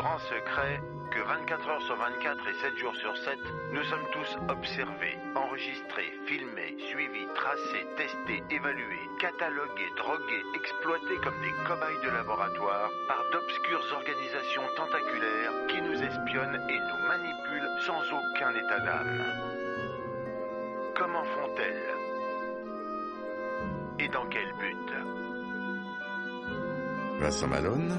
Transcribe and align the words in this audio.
Grand 0.00 0.18
secret 0.32 0.80
que 1.12 1.20
24 1.20 1.68
heures 1.68 1.82
sur 1.82 1.96
24 1.96 2.48
et 2.48 2.54
7 2.54 2.78
jours 2.78 2.96
sur 2.96 3.14
7, 3.18 3.38
nous 3.74 3.84
sommes 3.84 4.08
tous 4.12 4.38
observés, 4.48 5.18
enregistrés, 5.34 6.12
filmés, 6.24 6.74
suivis, 6.88 7.26
tracés, 7.34 7.86
testés, 7.96 8.42
évalués, 8.48 9.06
catalogués, 9.20 9.92
drogués, 9.98 10.44
exploités 10.54 11.18
comme 11.22 11.36
des 11.42 11.52
cobayes 11.68 12.00
de 12.02 12.10
laboratoire 12.16 12.90
par 13.08 13.20
d'obscures 13.32 13.84
organisations 13.92 14.62
tentaculaires 14.76 15.66
qui 15.68 15.82
nous 15.82 16.02
espionnent 16.02 16.62
et 16.70 16.80
nous 16.80 17.00
manipulent 17.06 17.72
sans 17.84 18.00
aucun 18.00 18.52
état 18.56 18.80
d'âme. 18.80 19.24
Comment 20.96 21.24
font-elles? 21.24 21.94
Et 23.98 24.08
dans 24.08 24.26
quel 24.30 24.48
but? 24.54 24.92
Vincent 27.20 27.48
Malone, 27.48 27.92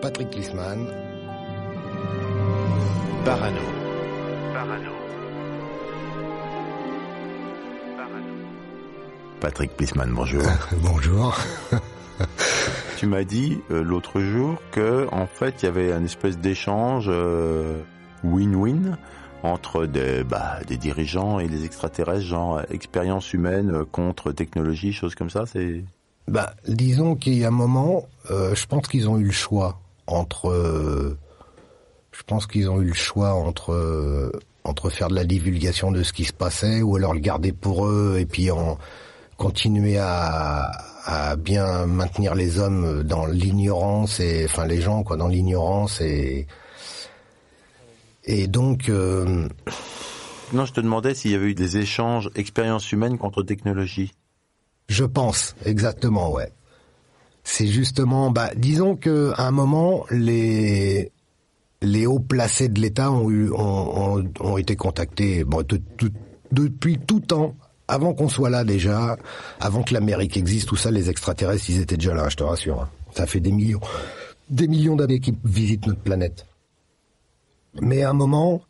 Patrick 0.00 0.30
Klisman, 0.30 1.11
Parano. 3.24 3.60
Parano. 4.52 4.90
Parano. 7.96 8.32
Patrick 9.40 9.76
Plisman, 9.76 10.12
bonjour. 10.12 10.42
bonjour. 10.82 11.36
tu 12.98 13.06
m'as 13.06 13.22
dit 13.22 13.60
euh, 13.70 13.82
l'autre 13.82 14.20
jour 14.20 14.56
que 14.72 15.06
en 15.12 15.26
fait 15.26 15.62
il 15.62 15.66
y 15.66 15.68
avait 15.68 15.92
un 15.92 16.04
espèce 16.04 16.38
d'échange 16.38 17.06
euh, 17.08 17.80
win-win 18.24 18.96
entre 19.44 19.86
des, 19.86 20.24
bah, 20.24 20.58
des 20.66 20.76
dirigeants 20.76 21.38
et 21.38 21.46
les 21.46 21.64
extraterrestres, 21.64 22.26
genre 22.26 22.62
expérience 22.70 23.32
humaine 23.32 23.84
contre 23.92 24.32
technologie, 24.32 24.92
choses 24.92 25.14
comme 25.14 25.30
ça. 25.30 25.46
C'est 25.46 25.84
Bah, 26.26 26.54
disons 26.66 27.14
qu'il 27.14 27.34
y 27.34 27.44
a 27.44 27.48
un 27.48 27.52
moment, 27.52 28.08
euh, 28.30 28.54
je 28.54 28.66
pense 28.66 28.88
qu'ils 28.88 29.08
ont 29.08 29.18
eu 29.18 29.24
le 29.24 29.30
choix 29.32 29.80
entre. 30.08 31.16
Je 32.12 32.22
pense 32.26 32.46
qu'ils 32.46 32.70
ont 32.70 32.80
eu 32.80 32.88
le 32.88 32.94
choix 32.94 33.34
entre 33.34 33.72
euh, 33.72 34.30
entre 34.64 34.90
faire 34.90 35.08
de 35.08 35.14
la 35.14 35.24
divulgation 35.24 35.90
de 35.90 36.02
ce 36.02 36.12
qui 36.12 36.24
se 36.24 36.32
passait 36.32 36.82
ou 36.82 36.96
alors 36.96 37.14
le 37.14 37.20
garder 37.20 37.52
pour 37.52 37.86
eux 37.86 38.16
et 38.18 38.26
puis 38.26 38.50
en 38.50 38.78
continuer 39.36 39.98
à 39.98 40.70
à 41.04 41.34
bien 41.36 41.86
maintenir 41.86 42.34
les 42.34 42.58
hommes 42.58 43.02
dans 43.02 43.26
l'ignorance 43.26 44.20
et 44.20 44.44
enfin 44.44 44.66
les 44.66 44.80
gens 44.80 45.02
quoi 45.02 45.16
dans 45.16 45.26
l'ignorance 45.26 46.00
et 46.00 46.46
et 48.24 48.46
donc 48.46 48.88
euh, 48.88 49.48
non, 50.52 50.66
je 50.66 50.72
te 50.74 50.80
demandais 50.82 51.14
s'il 51.14 51.30
y 51.30 51.34
avait 51.34 51.46
eu 51.46 51.54
des 51.54 51.78
échanges 51.78 52.30
expérience 52.34 52.92
humaine 52.92 53.16
contre 53.16 53.42
technologie. 53.42 54.12
Je 54.88 55.04
pense, 55.04 55.56
exactement, 55.64 56.30
ouais. 56.30 56.52
C'est 57.42 57.66
justement, 57.66 58.30
bah, 58.30 58.50
disons 58.54 58.94
que 58.94 59.32
à 59.36 59.46
un 59.46 59.50
moment, 59.50 60.04
les 60.10 61.10
les 61.82 62.06
hauts 62.06 62.20
placés 62.20 62.68
de 62.68 62.80
l'État 62.80 63.10
ont 63.10 63.28
ont, 63.28 64.18
ont, 64.18 64.24
ont 64.40 64.56
été 64.58 64.76
contactés, 64.76 65.44
bon, 65.44 65.62
de- 65.62 65.80
de- 65.98 66.12
depuis 66.50 66.98
tout 66.98 67.20
temps, 67.20 67.54
avant 67.88 68.14
qu'on 68.14 68.28
soit 68.28 68.50
là 68.50 68.64
déjà, 68.64 69.16
avant 69.60 69.82
que 69.82 69.92
l'Amérique 69.92 70.36
existe, 70.36 70.68
tout 70.68 70.76
ça, 70.76 70.90
les 70.90 71.10
extraterrestres, 71.10 71.68
ils 71.68 71.80
étaient 71.80 71.96
déjà 71.96 72.14
là, 72.14 72.28
je 72.28 72.36
te 72.36 72.42
rassure. 72.42 72.80
hein. 72.82 72.88
Ça 73.14 73.26
fait 73.26 73.40
des 73.40 73.52
millions, 73.52 73.80
des 74.48 74.68
millions 74.68 74.96
d'années 74.96 75.20
qu'ils 75.20 75.34
visitent 75.44 75.86
notre 75.86 76.00
planète. 76.00 76.46
Mais 77.80 78.02
à 78.02 78.10
un 78.10 78.14
moment, 78.14 78.62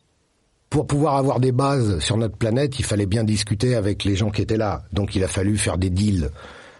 pour 0.70 0.86
pouvoir 0.86 1.16
avoir 1.16 1.38
des 1.40 1.52
bases 1.52 1.98
sur 2.00 2.16
notre 2.16 2.36
planète, 2.36 2.78
il 2.78 2.84
fallait 2.84 3.06
bien 3.06 3.24
discuter 3.24 3.74
avec 3.74 4.04
les 4.04 4.16
gens 4.16 4.30
qui 4.30 4.42
étaient 4.42 4.56
là. 4.56 4.82
Donc 4.92 5.14
il 5.14 5.22
a 5.24 5.28
fallu 5.28 5.56
faire 5.58 5.76
des 5.78 5.90
deals. 5.90 6.30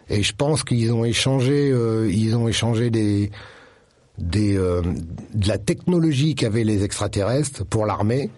Et 0.09 0.23
je 0.23 0.33
pense 0.35 0.65
qu'ils 0.65 0.93
ont 0.93 1.05
échangé, 1.05 1.71
euh, 1.71 2.11
ils 2.11 2.35
ont 2.37 2.49
échangé 2.49 2.91
des, 2.91 3.31
des, 4.23 4.57
euh, 4.57 4.81
de 5.35 5.49
la 5.49 5.59
technologie 5.59 6.35
qu'avaient 6.35 6.65
les 6.65 6.85
extraterrestres 6.85 7.67
pour 7.67 7.85
l'armée, 7.85 8.31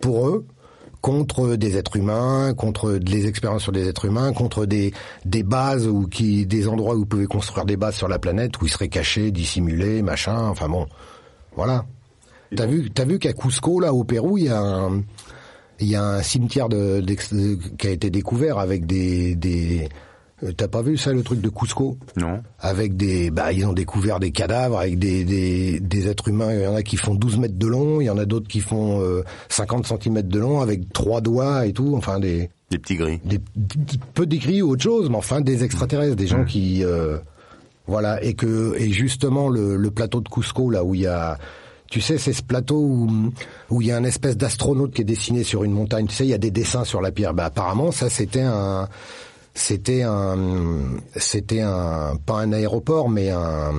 pour 0.00 0.28
eux, 0.28 0.46
contre 1.00 1.56
des 1.56 1.76
êtres 1.76 1.96
humains, 1.96 2.54
contre 2.54 2.92
les 2.92 3.26
expériences 3.26 3.62
sur 3.62 3.72
des 3.72 3.88
êtres 3.88 4.04
humains, 4.04 4.32
contre 4.32 4.66
des, 4.66 4.92
des 5.24 5.42
bases 5.42 5.88
ou 5.88 6.06
qui, 6.06 6.46
des 6.46 6.68
endroits 6.68 6.94
où 6.94 6.98
vous 7.00 7.06
pouvez 7.06 7.26
construire 7.26 7.64
des 7.64 7.76
bases 7.76 7.96
sur 7.96 8.06
la 8.06 8.20
planète 8.20 8.60
où 8.60 8.66
ils 8.66 8.70
seraient 8.70 8.88
cachés, 8.88 9.32
dissimulés, 9.32 10.02
machin. 10.02 10.38
Enfin 10.48 10.68
bon, 10.68 10.86
voilà. 11.56 11.84
T'as 12.54 12.66
vu, 12.66 12.90
t'as 12.90 13.04
vu 13.04 13.18
qu'à 13.18 13.32
Cusco, 13.32 13.80
là, 13.80 13.92
au 13.94 14.04
Pérou, 14.04 14.38
il 14.38 14.44
y 14.44 14.48
a 14.48 14.60
un, 14.60 15.02
il 15.80 15.88
y 15.88 15.96
a 15.96 16.04
un 16.04 16.22
cimetière 16.22 16.68
de, 16.68 17.00
de- 17.00 17.14
qui 17.78 17.86
a 17.86 17.90
été 17.90 18.10
découvert 18.10 18.58
avec 18.58 18.86
des, 18.86 19.34
des, 19.34 19.88
euh, 20.42 20.52
t'as 20.56 20.68
pas 20.68 20.82
vu 20.82 20.96
ça, 20.96 21.12
le 21.12 21.22
truc 21.22 21.40
de 21.40 21.48
Cusco? 21.48 21.96
Non. 22.16 22.42
Avec 22.58 22.96
des, 22.96 23.30
bah, 23.30 23.52
ils 23.52 23.64
ont 23.66 23.72
découvert 23.72 24.20
des 24.20 24.30
cadavres 24.30 24.78
avec 24.78 24.98
des, 24.98 25.24
des, 25.24 25.80
des 25.80 26.08
êtres 26.08 26.28
humains. 26.28 26.52
Il 26.52 26.62
y 26.62 26.66
en 26.66 26.74
a 26.74 26.82
qui 26.82 26.96
font 26.96 27.14
12 27.14 27.38
mètres 27.38 27.58
de 27.58 27.66
long, 27.66 28.00
il 28.00 28.04
y 28.04 28.10
en 28.10 28.18
a 28.18 28.24
d'autres 28.24 28.48
qui 28.48 28.60
font 28.60 29.00
euh, 29.02 29.22
50 29.48 29.86
centimètres 29.86 30.28
de 30.28 30.38
long 30.38 30.60
avec 30.60 30.92
trois 30.92 31.20
doigts 31.20 31.66
et 31.66 31.72
tout. 31.72 31.94
Enfin, 31.96 32.18
des, 32.20 32.50
Des 32.70 32.78
petits 32.78 32.96
gris. 32.96 33.20
des, 33.24 33.38
des- 33.56 33.98
peu 34.14 34.26
décrits 34.26 34.62
ou 34.62 34.70
autre 34.70 34.82
chose, 34.82 35.08
mais 35.10 35.16
enfin 35.16 35.40
des 35.40 35.64
extraterrestres, 35.64 36.16
des 36.16 36.26
gens 36.26 36.44
qui, 36.44 36.84
euh, 36.84 37.18
voilà, 37.86 38.22
et 38.22 38.34
que 38.34 38.74
et 38.78 38.90
justement 38.92 39.48
le, 39.48 39.76
le 39.76 39.90
plateau 39.90 40.20
de 40.20 40.28
Cusco 40.28 40.70
là 40.70 40.84
où 40.84 40.94
il 40.94 41.02
y 41.02 41.06
a, 41.06 41.38
tu 41.90 42.00
sais, 42.00 42.16
c'est 42.16 42.32
ce 42.32 42.42
plateau 42.42 42.78
où 42.80 43.10
où 43.70 43.82
il 43.82 43.88
y 43.88 43.92
a 43.92 43.96
un 43.96 44.04
espèce 44.04 44.36
d'astronaute 44.36 44.94
qui 44.94 45.02
est 45.02 45.04
dessiné 45.04 45.42
sur 45.44 45.62
une 45.64 45.72
montagne. 45.72 46.06
Tu 46.06 46.14
sais, 46.14 46.24
il 46.24 46.30
y 46.30 46.34
a 46.34 46.38
des 46.38 46.50
dessins 46.50 46.84
sur 46.84 47.00
la 47.02 47.10
pierre. 47.12 47.34
Bah 47.34 47.44
apparemment 47.46 47.90
ça 47.92 48.08
c'était 48.08 48.40
un 48.40 48.88
c'était 49.54 50.02
un 50.02 50.36
c'était 51.16 51.60
un 51.60 52.16
pas 52.24 52.40
un 52.40 52.52
aéroport 52.52 53.08
mais 53.10 53.30
un 53.30 53.72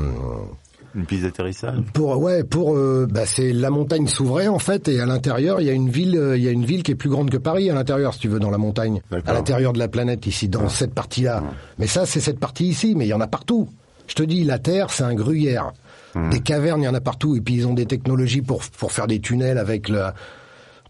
Une 0.96 1.06
piste 1.06 1.24
d'atterrissage. 1.24 1.80
pour 1.94 2.20
ouais 2.20 2.44
pour 2.44 2.76
euh, 2.76 3.08
bah 3.10 3.26
c'est 3.26 3.52
la 3.52 3.72
montagne 3.72 4.08
s'ouvrait 4.08 4.48
en 4.48 4.60
fait 4.60 4.88
et 4.88 5.00
à 5.00 5.06
l'intérieur 5.08 5.60
il 5.62 5.66
y 5.68 5.70
a 5.70 5.74
une 5.74 5.90
ville 5.90 6.16
euh, 6.16 6.38
il 6.38 6.44
y 6.44 6.48
a 6.48 6.52
une 6.52 6.66
ville 6.66 6.84
qui 6.84 6.92
est 6.92 6.96
plus 6.96 7.10
grande 7.10 7.32
que 7.32 7.38
Paris 7.38 7.70
à 7.70 7.74
l'intérieur 7.74 8.14
si 8.14 8.20
tu 8.20 8.28
veux 8.28 8.40
dans 8.40 8.52
la 8.52 8.60
montagne. 8.60 9.02
À 9.26 9.34
l'intérieur 9.34 9.74
de 9.74 9.80
la 9.80 9.88
planète 9.88 10.28
ici 10.28 10.48
dans 10.48 10.70
cette 10.70 10.94
partie 10.94 11.24
là 11.24 11.44
mais 11.80 11.88
ça 11.88 12.06
c'est 12.06 12.20
cette 12.20 12.40
partie 12.40 12.66
ici 12.68 12.94
mais 12.96 13.06
il 13.06 13.10
y 13.10 13.14
en 13.14 13.22
a 13.22 13.28
partout. 13.28 13.68
Je 14.08 14.14
te 14.16 14.24
dis 14.24 14.44
la 14.44 14.60
Terre 14.60 14.92
c'est 14.92 15.04
un 15.04 15.16
gruyère. 15.16 15.72
Des 16.30 16.42
cavernes 16.42 16.82
il 16.84 16.86
y 16.86 16.88
en 16.88 16.94
a 16.94 17.02
partout 17.02 17.36
et 17.36 17.42
puis 17.42 17.56
ils 17.56 17.66
ont 17.68 17.74
des 17.74 17.88
technologies 17.88 18.44
pour 18.44 18.62
pour 18.78 18.92
faire 18.92 19.08
des 19.08 19.20
tunnels 19.20 19.58
avec 19.58 19.90
le 19.90 20.04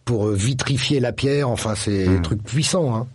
pour 0.03 0.27
euh, 0.27 0.33
vitrifier 0.33 0.99
la 0.99 1.13
pierre. 1.13 1.47
Enfin 1.49 1.75
c'est 1.75 2.05
des 2.09 2.21
trucs 2.21 2.43
puissants 2.43 2.93
hein 2.93 3.07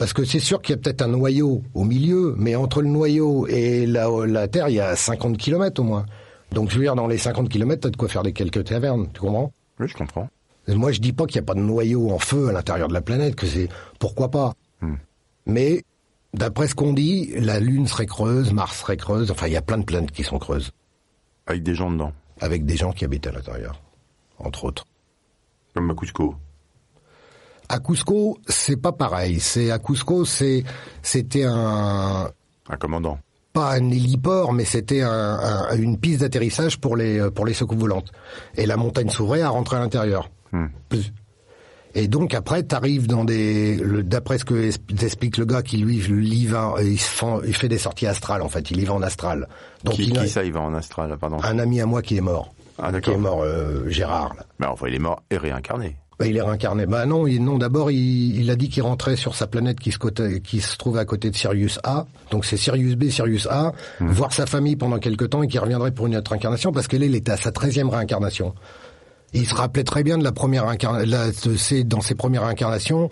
parce 0.00 0.14
que 0.14 0.24
c'est 0.24 0.38
sûr 0.40 0.62
qu'il 0.62 0.74
y 0.74 0.78
a 0.78 0.80
peut-être 0.80 1.02
un 1.02 1.08
noyau 1.08 1.62
au 1.74 1.84
milieu, 1.84 2.34
mais 2.38 2.56
entre 2.56 2.80
le 2.80 2.88
noyau 2.88 3.46
et 3.48 3.84
la, 3.84 4.08
la 4.26 4.48
Terre, 4.48 4.70
il 4.70 4.76
y 4.76 4.80
a 4.80 4.96
50 4.96 5.36
kilomètres 5.36 5.78
au 5.80 5.84
moins. 5.84 6.06
Donc 6.52 6.70
je 6.70 6.76
veux 6.76 6.82
dire, 6.84 6.96
dans 6.96 7.06
les 7.06 7.18
50 7.18 7.50
kilomètres, 7.50 7.82
t'as 7.82 7.90
de 7.90 7.96
quoi 7.98 8.08
faire 8.08 8.22
des 8.22 8.32
quelques 8.32 8.64
cavernes, 8.64 9.08
tu 9.12 9.20
comprends? 9.20 9.52
Oui, 9.78 9.86
je 9.88 9.94
comprends. 9.94 10.28
Moi, 10.68 10.90
je 10.92 11.00
dis 11.00 11.12
pas 11.12 11.26
qu'il 11.26 11.38
n'y 11.40 11.44
a 11.44 11.46
pas 11.46 11.54
de 11.54 11.60
noyau 11.60 12.10
en 12.10 12.18
feu 12.18 12.48
à 12.48 12.52
l'intérieur 12.52 12.88
de 12.88 12.94
la 12.94 13.02
planète, 13.02 13.36
que 13.36 13.46
c'est 13.46 13.68
pourquoi 13.98 14.30
pas? 14.30 14.54
Mais 15.46 15.82
d'après 16.32 16.66
ce 16.66 16.74
qu'on 16.74 16.92
dit, 16.94 17.32
la 17.36 17.60
Lune 17.60 17.86
serait 17.86 18.06
creuse, 18.06 18.52
Mars 18.52 18.78
serait 18.80 18.96
creuse. 18.96 19.30
Enfin, 19.30 19.48
il 19.48 19.52
y 19.52 19.56
a 19.56 19.62
plein 19.62 19.78
de 19.78 19.84
planètes 19.84 20.12
qui 20.12 20.22
sont 20.24 20.38
creuses, 20.38 20.70
Avec 21.46 21.62
des 21.62 21.74
gens 21.74 21.90
dedans. 21.90 22.12
avec 22.40 22.64
des 22.64 22.76
gens 22.76 22.92
qui 22.92 23.04
habitent 23.04 23.26
à 23.26 23.32
l'intérieur, 23.32 23.82
entre 24.38 24.64
autres. 24.64 24.86
Comme 25.74 25.94
Cusco. 25.94 26.34
À 27.72 27.78
Cusco, 27.78 28.38
c'est 28.48 28.76
pas 28.76 28.92
pareil. 28.92 29.38
C'est 29.38 29.70
à 29.70 29.78
Cusco, 29.78 30.24
c'est 30.24 30.64
c'était 31.02 31.44
un 31.44 32.28
Un 32.68 32.76
commandant. 32.76 33.18
pas 33.52 33.74
un 33.74 33.90
héliport, 33.90 34.52
mais 34.52 34.64
c'était 34.64 35.02
un, 35.02 35.38
un- 35.38 35.76
une 35.76 35.96
piste 35.98 36.20
d'atterrissage 36.20 36.78
pour 36.78 36.96
les 36.96 37.30
pour 37.30 37.46
les 37.46 37.54
secousses 37.54 37.78
volantes. 37.78 38.10
Et 38.56 38.66
la 38.66 38.76
montagne 38.76 39.08
s'ouvrait 39.08 39.42
à 39.42 39.50
rentrer 39.50 39.76
à 39.76 39.80
l'intérieur. 39.80 40.30
Hmm. 40.52 40.66
Et 41.94 42.06
donc 42.06 42.34
après, 42.34 42.62
t'arrives 42.62 43.08
dans 43.08 43.24
des, 43.24 43.76
d'après 44.04 44.38
ce 44.38 44.44
que 44.44 44.54
es- 44.54 45.04
explique 45.04 45.36
le 45.38 45.44
gars 45.44 45.62
qui 45.62 45.78
lui, 45.78 45.98
lui 45.98 46.28
il 46.28 46.46
va, 46.48 46.74
il, 46.82 46.98
fait, 46.98 47.26
il 47.46 47.54
fait 47.54 47.68
des 47.68 47.78
sorties 47.78 48.06
astrales 48.06 48.42
en 48.42 48.48
fait. 48.48 48.70
Il 48.70 48.80
y 48.80 48.84
va 48.84 48.94
en 48.94 49.02
astral. 49.02 49.48
Donc 49.84 49.94
Qui, 49.94 50.04
il 50.04 50.18
a 50.18 50.22
qui 50.22 50.28
ça, 50.28 50.44
il 50.44 50.52
va 50.52 50.60
en 50.60 50.74
astral, 50.74 51.16
pardon? 51.18 51.38
Un 51.42 51.58
ami 51.58 51.80
à 51.80 51.86
moi 51.86 52.00
qui 52.02 52.16
est 52.16 52.20
mort, 52.20 52.52
Ah, 52.78 52.92
qui 53.00 53.10
est 53.10 53.16
mort, 53.16 53.42
euh, 53.42 53.88
Gérard. 53.88 54.34
là. 54.38 54.44
Mais 54.60 54.66
enfin, 54.66 54.86
il 54.88 54.94
est 54.94 54.98
mort 55.00 55.20
et 55.30 55.36
réincarné. 55.36 55.96
Bah, 56.20 56.26
il 56.26 56.36
est 56.36 56.42
réincarné. 56.42 56.84
Bah 56.86 57.06
non, 57.06 57.26
il, 57.26 57.42
non. 57.42 57.56
D'abord, 57.58 57.90
il, 57.90 58.38
il 58.40 58.50
a 58.50 58.54
dit 58.56 58.68
qu'il 58.68 58.82
rentrait 58.82 59.16
sur 59.16 59.34
sa 59.34 59.46
planète 59.46 59.80
qui 59.80 59.90
se, 59.90 59.98
côté- 59.98 60.40
qui 60.42 60.60
se 60.60 60.76
trouve 60.76 60.98
à 60.98 61.04
côté 61.06 61.30
de 61.30 61.34
Sirius 61.36 61.80
A. 61.82 62.06
Donc 62.30 62.44
c'est 62.44 62.58
Sirius 62.58 62.94
B, 62.94 63.08
Sirius 63.08 63.46
A. 63.50 63.72
Voir 64.00 64.32
sa 64.32 64.44
famille 64.46 64.76
pendant 64.76 64.98
quelques 64.98 65.30
temps 65.30 65.42
et 65.42 65.48
qu'il 65.48 65.60
reviendrait 65.60 65.92
pour 65.92 66.06
une 66.06 66.16
autre 66.16 66.34
incarnation 66.34 66.72
parce 66.72 66.86
qu'elle, 66.88 67.02
il 67.04 67.14
était 67.14 67.32
à 67.32 67.36
sa 67.38 67.50
treizième 67.52 67.88
réincarnation. 67.88 68.54
Il 69.32 69.46
se 69.46 69.54
rappelait 69.54 69.84
très 69.84 70.02
bien 70.02 70.18
de 70.18 70.24
la 70.24 70.32
première 70.32 70.68
incarnation. 70.68 71.30
Dans 71.86 72.00
ses 72.02 72.14
premières 72.14 72.44
incarnations. 72.44 73.08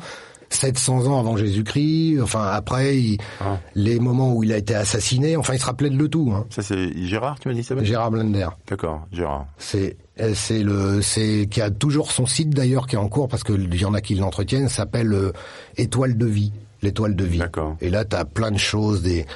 700 0.50 1.06
ans 1.08 1.18
avant 1.20 1.36
Jésus-Christ, 1.36 2.20
enfin 2.22 2.46
après 2.46 2.96
il- 2.98 3.18
Ah. 3.38 3.58
les 3.74 4.00
moments 4.00 4.32
où 4.32 4.42
il 4.44 4.50
a 4.52 4.56
été 4.56 4.74
assassiné, 4.74 5.36
enfin 5.36 5.52
il 5.52 5.60
se 5.60 5.66
rappelait 5.66 5.90
de 5.90 5.98
le 5.98 6.08
tout. 6.08 6.32
Hein. 6.34 6.46
Ça 6.48 6.62
c'est 6.62 6.90
Gérard, 7.06 7.38
tu 7.38 7.48
m'as 7.48 7.54
dit 7.54 7.62
ça 7.62 7.74
Gérard 7.84 8.10
Blender. 8.10 8.48
D'accord, 8.66 9.06
Gérard. 9.12 9.44
C'est 9.58 9.98
c'est 10.34 10.62
le 10.62 11.02
c'est 11.02 11.46
qui 11.50 11.60
a 11.60 11.70
toujours 11.70 12.10
son 12.10 12.26
site 12.26 12.50
d'ailleurs 12.50 12.86
qui 12.86 12.96
est 12.96 12.98
en 12.98 13.08
cours 13.08 13.28
parce 13.28 13.44
que 13.44 13.52
il 13.52 13.80
y 13.80 13.84
en 13.84 13.94
a 13.94 14.00
qui 14.00 14.14
l'entretiennent 14.14 14.68
s'appelle 14.68 15.12
euh, 15.12 15.32
Étoile 15.76 16.16
de 16.16 16.26
vie. 16.26 16.52
L'étoile 16.82 17.16
de 17.16 17.24
vie. 17.24 17.42
Et 17.80 17.90
là 17.90 18.04
tu 18.04 18.16
as 18.16 18.24
plein 18.24 18.50
de 18.50 18.58
choses 18.58 19.02
des 19.02 19.26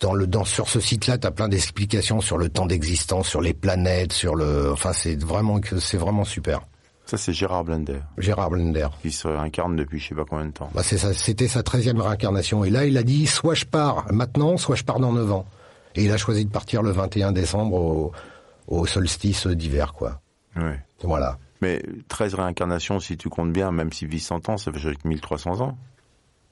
dans 0.00 0.14
le 0.14 0.26
dans 0.26 0.44
sur 0.44 0.68
ce 0.68 0.80
site 0.80 1.06
là 1.06 1.18
tu 1.18 1.26
as 1.26 1.30
plein 1.30 1.48
d'explications 1.48 2.20
sur 2.20 2.38
le 2.38 2.48
temps 2.48 2.66
d'existence 2.66 3.28
sur 3.28 3.40
les 3.40 3.52
planètes 3.52 4.12
sur 4.12 4.34
le 4.34 4.72
enfin 4.72 4.92
c'est 4.92 5.22
vraiment 5.22 5.60
que 5.60 5.78
c'est 5.78 5.98
vraiment 5.98 6.24
super. 6.24 6.62
Ça 7.06 7.18
c'est 7.18 7.34
Gérard 7.34 7.64
Blender, 7.64 8.00
Gérard 8.16 8.48
Blender 8.48 8.88
qui 9.02 9.12
se 9.12 9.28
réincarne 9.28 9.76
depuis 9.76 9.98
je 9.98 10.08
sais 10.08 10.14
pas 10.14 10.24
combien 10.28 10.46
de 10.46 10.52
temps. 10.52 10.70
bah 10.74 10.82
c'est 10.82 10.96
ça 10.96 11.12
c'était 11.12 11.48
sa 11.48 11.62
treizième 11.62 12.00
réincarnation. 12.00 12.64
Et 12.64 12.70
là 12.70 12.86
il 12.86 12.96
a 12.96 13.02
dit 13.02 13.26
soit 13.26 13.54
je 13.54 13.66
pars 13.66 14.06
maintenant 14.10 14.56
soit 14.56 14.76
je 14.76 14.84
pars 14.84 15.00
dans 15.00 15.12
9 15.12 15.32
ans. 15.32 15.46
Et 15.96 16.04
il 16.04 16.10
a 16.10 16.16
choisi 16.16 16.44
de 16.44 16.50
partir 16.50 16.82
le 16.82 16.90
21 16.90 17.30
décembre 17.30 17.76
au, 17.76 18.12
au 18.66 18.86
solstice 18.86 19.46
d'hiver 19.46 19.92
quoi 19.92 20.20
Ouais. 20.56 20.78
voilà 21.02 21.38
Mais 21.62 21.82
13 22.08 22.34
réincarnations, 22.34 23.00
si 23.00 23.16
tu 23.16 23.28
comptes 23.28 23.52
bien, 23.52 23.72
même 23.72 23.92
s'il 23.92 24.08
vit 24.08 24.20
100 24.20 24.48
ans, 24.48 24.56
ça 24.56 24.72
fait 24.72 24.78
juste 24.78 25.04
1300 25.04 25.60
ans. 25.60 25.76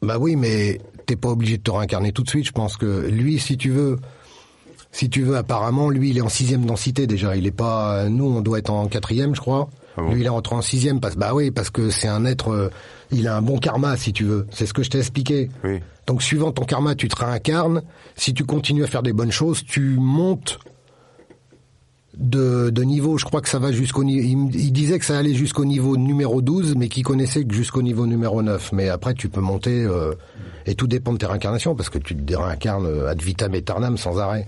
Bah 0.02 0.18
oui, 0.18 0.34
mais 0.34 0.80
t'es 1.06 1.14
pas 1.14 1.28
obligé 1.28 1.58
de 1.58 1.62
te 1.62 1.70
réincarner 1.70 2.10
tout 2.12 2.22
de 2.24 2.28
suite. 2.28 2.44
Je 2.46 2.50
pense 2.52 2.76
que 2.76 3.06
lui, 3.08 3.38
si 3.38 3.56
tu 3.56 3.70
veux, 3.70 3.98
si 4.90 5.08
tu 5.08 5.22
veux, 5.22 5.36
apparemment, 5.36 5.88
lui, 5.90 6.10
il 6.10 6.18
est 6.18 6.22
en 6.22 6.28
sixième 6.28 6.66
densité 6.66 7.06
déjà. 7.06 7.36
Il 7.36 7.46
est 7.46 7.52
pas. 7.52 8.08
Nous, 8.08 8.24
on 8.24 8.40
doit 8.40 8.58
être 8.58 8.70
en 8.70 8.88
quatrième, 8.88 9.34
je 9.36 9.40
crois. 9.40 9.68
Ah 9.96 10.02
bon 10.02 10.12
lui, 10.12 10.20
il 10.22 10.26
est 10.26 10.30
rentré 10.30 10.56
en 10.56 10.62
sixième 10.62 10.98
parce 11.00 11.16
bah 11.16 11.34
oui, 11.34 11.50
parce 11.52 11.70
que 11.70 11.90
c'est 11.90 12.08
un 12.08 12.24
être. 12.24 12.48
euh, 12.50 12.70
il 13.12 13.28
a 13.28 13.36
un 13.36 13.42
bon 13.42 13.58
karma, 13.58 13.96
si 13.96 14.12
tu 14.12 14.24
veux. 14.24 14.46
C'est 14.50 14.66
ce 14.66 14.72
que 14.74 14.82
je 14.82 14.90
t'ai 14.90 14.98
expliqué. 14.98 15.50
Oui. 15.62 15.78
Donc, 16.08 16.20
suivant 16.22 16.50
ton 16.50 16.64
karma, 16.64 16.96
tu 16.96 17.06
te 17.06 17.14
réincarnes. 17.16 17.82
Si 18.16 18.34
tu 18.34 18.44
continues 18.44 18.82
à 18.82 18.88
faire 18.88 19.02
des 19.04 19.12
bonnes 19.12 19.30
choses, 19.30 19.62
tu 19.64 19.96
montes 20.00 20.58
de, 22.16 22.70
de 22.70 22.82
niveau. 22.82 23.18
Je 23.18 23.24
crois 23.24 23.40
que 23.40 23.48
ça 23.48 23.58
va 23.58 23.72
jusqu'au 23.72 24.04
niveau. 24.04 24.22
Il, 24.22 24.54
il 24.60 24.72
disait 24.72 24.98
que 24.98 25.04
ça 25.04 25.18
allait 25.18 25.34
jusqu'au 25.34 25.64
niveau 25.64 25.96
numéro 25.96 26.42
12, 26.42 26.74
mais 26.76 26.88
qu'il 26.88 27.04
connaissait 27.04 27.44
que 27.44 27.54
jusqu'au 27.54 27.82
niveau 27.82 28.06
numéro 28.06 28.42
9. 28.42 28.72
Mais 28.72 28.88
après, 28.88 29.14
tu 29.14 29.28
peux 29.28 29.40
monter. 29.40 29.82
euh, 29.82 30.14
et 30.66 30.74
tout 30.74 30.86
dépend 30.86 31.12
de 31.12 31.18
tes 31.18 31.26
réincarnations, 31.26 31.74
parce 31.74 31.90
que 31.90 31.98
tu 31.98 32.14
te 32.14 32.34
réincarnes 32.36 32.86
euh, 32.86 33.08
ad 33.10 33.20
vitam 33.20 33.52
aeternam 33.54 33.96
sans 33.96 34.18
arrêt. 34.18 34.46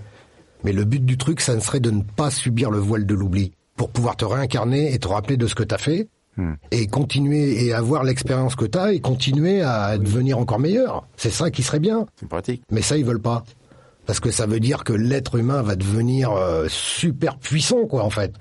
Mais 0.63 0.71
le 0.71 0.83
but 0.85 1.03
du 1.05 1.17
truc, 1.17 1.41
ça 1.41 1.53
ne 1.55 1.59
serait 1.59 1.79
de 1.81 1.91
ne 1.91 2.01
pas 2.01 2.31
subir 2.31 2.71
le 2.71 2.79
voile 2.79 3.05
de 3.05 3.13
l'oubli. 3.13 3.51
Pour 3.75 3.89
pouvoir 3.89 4.15
te 4.15 4.23
réincarner 4.25 4.93
et 4.93 4.99
te 4.99 5.07
rappeler 5.07 5.35
de 5.37 5.47
ce 5.47 5.55
que 5.55 5.63
tu 5.63 5.75
as 5.75 5.77
fait. 5.77 6.07
Hmm. 6.37 6.53
Et 6.71 6.87
continuer 6.87 7.65
et 7.65 7.73
avoir 7.73 8.03
l'expérience 8.03 8.55
que 8.55 8.65
tu 8.65 8.77
as 8.77 8.91
et 8.93 8.99
continuer 8.99 9.61
à 9.61 9.97
devenir 9.97 10.37
encore 10.37 10.59
meilleur. 10.59 11.07
C'est 11.15 11.29
ça 11.29 11.49
qui 11.49 11.63
serait 11.63 11.79
bien. 11.79 12.05
C'est 12.19 12.27
pratique. 12.27 12.61
Mais 12.71 12.81
ça, 12.81 12.97
ils 12.97 13.05
veulent 13.05 13.21
pas. 13.21 13.43
Parce 14.05 14.19
que 14.19 14.31
ça 14.31 14.45
veut 14.45 14.59
dire 14.59 14.83
que 14.83 14.93
l'être 14.93 15.35
humain 15.35 15.61
va 15.61 15.75
devenir 15.75 16.31
euh, 16.31 16.67
super 16.69 17.37
puissant, 17.37 17.85
quoi, 17.87 18.03
en 18.03 18.09
fait. 18.09 18.33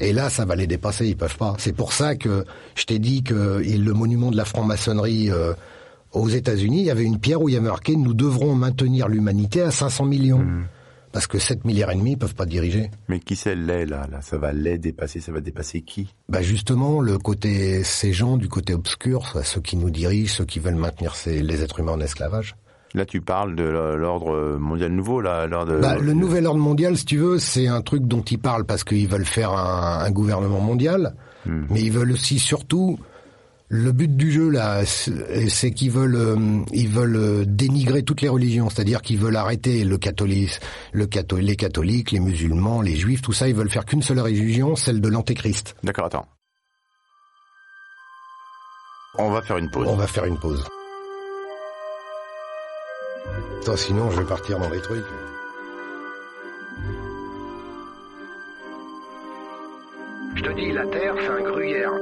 Et 0.00 0.12
là, 0.12 0.28
ça 0.28 0.44
va 0.44 0.56
les 0.56 0.66
dépasser, 0.66 1.06
ils 1.06 1.16
peuvent 1.16 1.36
pas. 1.36 1.54
C'est 1.58 1.72
pour 1.72 1.92
ça 1.92 2.16
que 2.16 2.44
je 2.74 2.84
t'ai 2.84 2.98
dit 2.98 3.22
que 3.22 3.62
le 3.64 3.92
monument 3.92 4.30
de 4.30 4.36
la 4.36 4.44
franc-maçonnerie 4.44 5.30
euh, 5.30 5.52
aux 6.12 6.28
États-Unis, 6.28 6.80
il 6.80 6.86
y 6.86 6.90
avait 6.90 7.04
une 7.04 7.18
pierre 7.18 7.40
où 7.40 7.48
il 7.48 7.52
y 7.52 7.56
avait 7.56 7.68
marqué 7.68 7.96
"Nous 7.96 8.14
devrons 8.14 8.54
maintenir 8.54 9.08
l'humanité 9.08 9.62
à 9.62 9.70
500 9.70 10.04
millions", 10.06 10.44
parce 11.12 11.28
que 11.28 11.38
7 11.38 11.64
milliards 11.64 11.92
et 11.92 11.94
demi 11.94 12.12
ils 12.12 12.18
peuvent 12.18 12.34
pas 12.34 12.46
diriger. 12.46 12.90
Mais 13.08 13.20
qui 13.20 13.36
c'est 13.36 13.54
l'est 13.54 13.86
là, 13.86 14.08
là? 14.10 14.20
Ça 14.20 14.36
va 14.36 14.52
l'est 14.52 14.78
dépasser, 14.78 15.20
ça 15.20 15.30
va 15.30 15.40
dépasser 15.40 15.82
qui? 15.82 16.08
Bah 16.28 16.42
justement, 16.42 17.00
le 17.00 17.18
côté 17.18 17.84
ces 17.84 18.12
gens 18.12 18.36
du 18.36 18.48
côté 18.48 18.74
obscur, 18.74 19.40
ceux 19.44 19.60
qui 19.60 19.76
nous 19.76 19.90
dirigent, 19.90 20.34
ceux 20.34 20.44
qui 20.44 20.58
veulent 20.58 20.74
maintenir 20.74 21.14
ces, 21.14 21.40
les 21.40 21.62
êtres 21.62 21.78
humains 21.78 21.92
en 21.92 22.00
esclavage. 22.00 22.56
Là 22.94 23.04
tu 23.04 23.20
parles 23.20 23.56
de 23.56 23.64
l'ordre 23.64 24.56
mondial 24.58 24.92
nouveau, 24.92 25.20
là, 25.20 25.46
l'ordre... 25.46 25.80
Bah, 25.80 25.96
le 25.96 26.12
nouvel 26.12 26.46
ordre 26.46 26.60
mondial, 26.60 26.96
si 26.96 27.04
tu 27.04 27.16
veux, 27.18 27.38
c'est 27.40 27.66
un 27.66 27.80
truc 27.82 28.04
dont 28.06 28.22
ils 28.22 28.38
parlent 28.38 28.64
parce 28.64 28.84
qu'ils 28.84 29.08
veulent 29.08 29.24
faire 29.24 29.50
un, 29.50 29.98
un 30.04 30.10
gouvernement 30.10 30.60
mondial, 30.60 31.14
Hmm. 31.46 31.66
mais 31.68 31.82
ils 31.82 31.92
veulent 31.92 32.12
aussi 32.12 32.38
surtout 32.38 32.98
le 33.68 33.92
but 33.92 34.16
du 34.16 34.32
jeu 34.32 34.48
là, 34.48 34.82
c'est 34.86 35.70
qu'ils 35.72 35.90
veulent 35.90 36.14
euh, 36.16 36.36
ils 36.72 36.88
veulent 36.88 37.16
euh, 37.16 37.44
dénigrer 37.46 38.02
toutes 38.02 38.22
les 38.22 38.30
religions, 38.30 38.70
c'est-à-dire 38.70 39.02
qu'ils 39.02 39.18
veulent 39.18 39.36
arrêter 39.36 39.84
le 39.84 39.98
catholique, 39.98 40.58
le 40.92 41.04
catho- 41.06 41.40
les 41.40 41.56
catholiques, 41.56 42.12
les 42.12 42.20
musulmans, 42.20 42.80
les 42.80 42.96
juifs, 42.96 43.20
tout 43.20 43.34
ça, 43.34 43.46
ils 43.46 43.54
veulent 43.54 43.68
faire 43.68 43.84
qu'une 43.84 44.00
seule 44.00 44.20
religion, 44.20 44.74
celle 44.74 45.02
de 45.02 45.08
l'antéchrist. 45.10 45.74
D'accord, 45.82 46.06
attends. 46.06 46.26
On 49.18 49.30
va 49.30 49.42
faire 49.42 49.58
une 49.58 49.70
pause. 49.70 49.86
On 49.88 49.96
va 49.96 50.06
faire 50.06 50.24
une 50.24 50.38
pause. 50.38 50.64
Attends, 53.60 53.76
sinon 53.76 54.10
je 54.10 54.20
vais 54.20 54.26
partir 54.26 54.58
dans 54.58 54.68
les 54.68 54.80
trucs. 54.80 55.04
Je 60.34 60.42
te 60.42 60.50
dis, 60.52 60.72
la 60.72 60.86
Terre, 60.86 61.14
c'est 61.18 61.28
un 61.28 61.40
gruyère. 61.40 61.92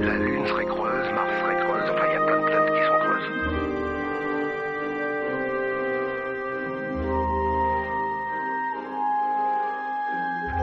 La 0.00 0.14
Lune 0.18 0.46
serait 0.46 0.66
creuse, 0.66 1.10
Mars 1.14 1.30
serait 1.40 1.56
creuse, 1.56 1.90
enfin, 1.90 2.06
il 2.06 2.12
y 2.12 2.16
a 2.16 2.20
plein 2.26 2.40
de 2.40 2.44
planètes 2.44 2.72
qui 2.74 2.86
sont 2.86 2.98
creuses. 3.00 3.30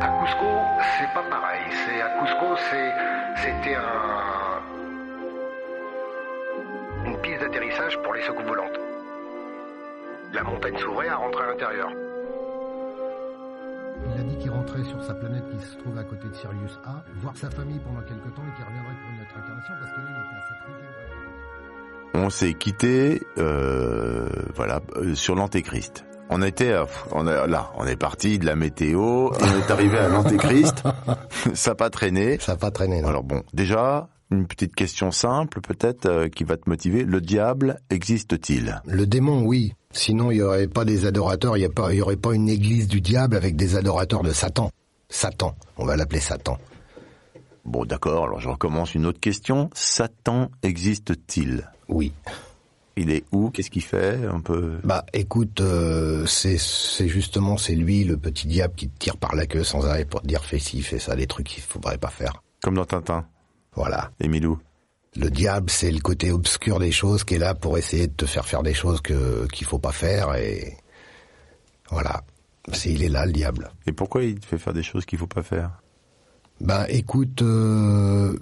À 0.01 0.07
Cusco, 0.07 0.51
c'est 0.97 1.13
pas 1.13 1.23
pareil. 1.29 1.65
C'est 1.85 2.01
à 2.01 2.09
Cusco, 2.19 2.55
c'était 3.41 3.75
un 3.75 4.43
une 7.05 7.17
piste 7.17 7.41
d'atterrissage 7.41 8.01
pour 8.01 8.13
les 8.13 8.21
secousses 8.21 8.45
volantes. 8.45 8.62
La 10.43 10.49
montagne 10.49 10.77
s'ouvrait 10.77 11.07
à 11.07 11.15
rentrer 11.15 11.43
à 11.43 11.47
l'intérieur. 11.47 11.89
Il 14.13 14.19
a 14.19 14.23
dit 14.23 14.37
qu'il 14.37 14.51
rentrait 14.51 14.83
sur 14.83 15.01
sa 15.01 15.13
planète 15.13 15.43
qui 15.49 15.65
se 15.65 15.77
trouve 15.77 15.97
à 15.97 16.03
côté 16.03 16.27
de 16.27 16.33
Sirius 16.33 16.79
A, 16.83 17.01
voir 17.21 17.35
sa 17.37 17.49
famille 17.49 17.79
pendant 17.79 18.01
quelques 18.01 18.35
temps 18.35 18.43
et 18.43 18.55
qu'il 18.57 18.65
reviendrait 18.65 18.95
pour 19.01 19.11
une 19.13 19.21
autre 19.21 19.37
incarnation 19.37 19.73
parce 19.79 19.91
que 19.91 19.97
là, 19.97 20.07
il 20.09 20.19
était 20.19 20.35
à 20.35 20.47
sa 20.49 20.55
troisième. 20.65 22.25
On 22.25 22.29
s'est 22.29 22.53
quitté, 22.55 23.21
euh, 23.37 24.27
voilà, 24.53 24.81
euh, 24.97 25.15
sur 25.15 25.35
l'antéchrist. 25.35 26.05
On 26.29 26.41
était, 26.41 26.75
on 27.11 27.25
a, 27.25 27.47
là, 27.47 27.71
on 27.77 27.85
est 27.85 27.95
parti 27.95 28.37
de 28.37 28.45
la 28.45 28.55
météo, 28.55 29.31
et 29.31 29.43
on 29.43 29.59
est 29.59 29.71
arrivé 29.71 29.97
à 29.97 30.09
l'antéchrist. 30.09 30.83
Ça 31.53 31.71
n'a 31.71 31.75
pas 31.75 31.89
traîné. 31.89 32.37
Ça 32.39 32.53
n'a 32.53 32.57
pas 32.57 32.71
traîné, 32.71 33.01
non. 33.01 33.07
Alors 33.07 33.23
bon, 33.23 33.43
déjà, 33.53 34.09
une 34.33 34.47
petite 34.47 34.75
question 34.75 35.11
simple, 35.11 35.61
peut-être, 35.61 36.05
euh, 36.05 36.29
qui 36.29 36.43
va 36.43 36.57
te 36.57 36.69
motiver. 36.69 37.03
Le 37.03 37.21
diable 37.21 37.79
existe-t-il? 37.89 38.81
Le 38.85 39.05
démon, 39.05 39.43
oui. 39.43 39.73
Sinon, 39.91 40.31
il 40.31 40.35
n'y 40.35 40.41
aurait 40.41 40.67
pas 40.67 40.85
des 40.85 41.05
adorateurs, 41.05 41.57
il 41.57 41.61
n'y 41.61 41.69
pas- 41.69 41.93
il 41.93 41.97
y 41.97 42.01
aurait 42.01 42.15
pas 42.17 42.33
une 42.33 42.49
église 42.49 42.87
du 42.87 42.99
diable 43.01 43.35
avec 43.35 43.55
des 43.55 43.75
adorateurs 43.75 44.23
de 44.23 44.31
Satan. 44.31 44.71
Satan, 45.09 45.55
on 45.77 45.85
va 45.85 45.95
l'appeler 45.95 46.19
Satan. 46.19 46.57
Bon, 47.65 47.85
d'accord, 47.85 48.25
alors 48.25 48.41
je 48.41 48.49
recommence 48.49 48.95
une 48.95 49.05
autre 49.05 49.19
question. 49.19 49.69
Satan 49.73 50.49
existe-t-il? 50.63 51.69
Oui. 51.87 52.11
Il 52.95 53.09
est 53.09 53.23
où? 53.31 53.49
Qu'est-ce 53.49 53.71
qu'il 53.71 53.83
fait? 53.83 54.19
Un 54.25 54.39
peu. 54.39 54.77
Bah, 54.83 55.05
écoute, 55.13 55.61
euh, 55.61 56.25
c'est 56.27 56.59
c'est 56.59 57.07
justement 57.07 57.57
c'est 57.57 57.73
lui 57.73 58.03
le 58.03 58.17
petit 58.17 58.47
diable 58.47 58.75
qui 58.75 58.87
te 58.87 58.99
tire 58.99 59.17
par 59.17 59.35
la 59.35 59.47
queue 59.47 59.63
sans 59.63 59.85
arrêt 59.85 60.05
pour 60.05 60.21
te 60.21 60.27
dire 60.27 60.43
fais 60.45 60.59
ci, 60.59 60.81
fais 60.83 60.99
ça, 60.99 61.15
des 61.15 61.25
trucs 61.25 61.47
qu'il 61.47 61.63
faudrait 61.63 61.97
pas 61.97 62.09
faire. 62.09 62.43
Comme 62.61 62.75
dans 62.75 62.85
Tintin, 62.85 63.25
Voilà. 63.75 64.11
Emilou. 64.19 64.59
Le 65.15 65.29
diable, 65.29 65.69
c'est 65.69 65.91
le 65.91 65.99
côté 65.99 66.31
obscur 66.31 66.79
des 66.79 66.91
choses 66.91 67.23
qui 67.23 67.35
est 67.35 67.39
là 67.39 67.53
pour 67.53 67.77
essayer 67.77 68.07
de 68.07 68.13
te 68.13 68.25
faire 68.25 68.45
faire 68.45 68.63
des 68.63 68.73
choses 68.73 68.99
que 69.01 69.45
qu'il 69.47 69.67
faut 69.67 69.77
pas 69.77 69.91
faire 69.91 70.35
et 70.35 70.75
voilà. 71.91 72.23
C'est 72.71 72.89
il 72.91 73.03
est 73.03 73.09
là 73.09 73.25
le 73.25 73.31
diable. 73.31 73.69
Et 73.85 73.91
pourquoi 73.91 74.23
il 74.23 74.39
te 74.39 74.45
fait 74.45 74.57
faire 74.57 74.73
des 74.73 74.83
choses 74.83 75.05
qu'il 75.05 75.19
faut 75.19 75.27
pas 75.27 75.43
faire? 75.43 75.81
Ben 76.61 76.85
écoute, 76.89 77.41
euh, 77.41 78.35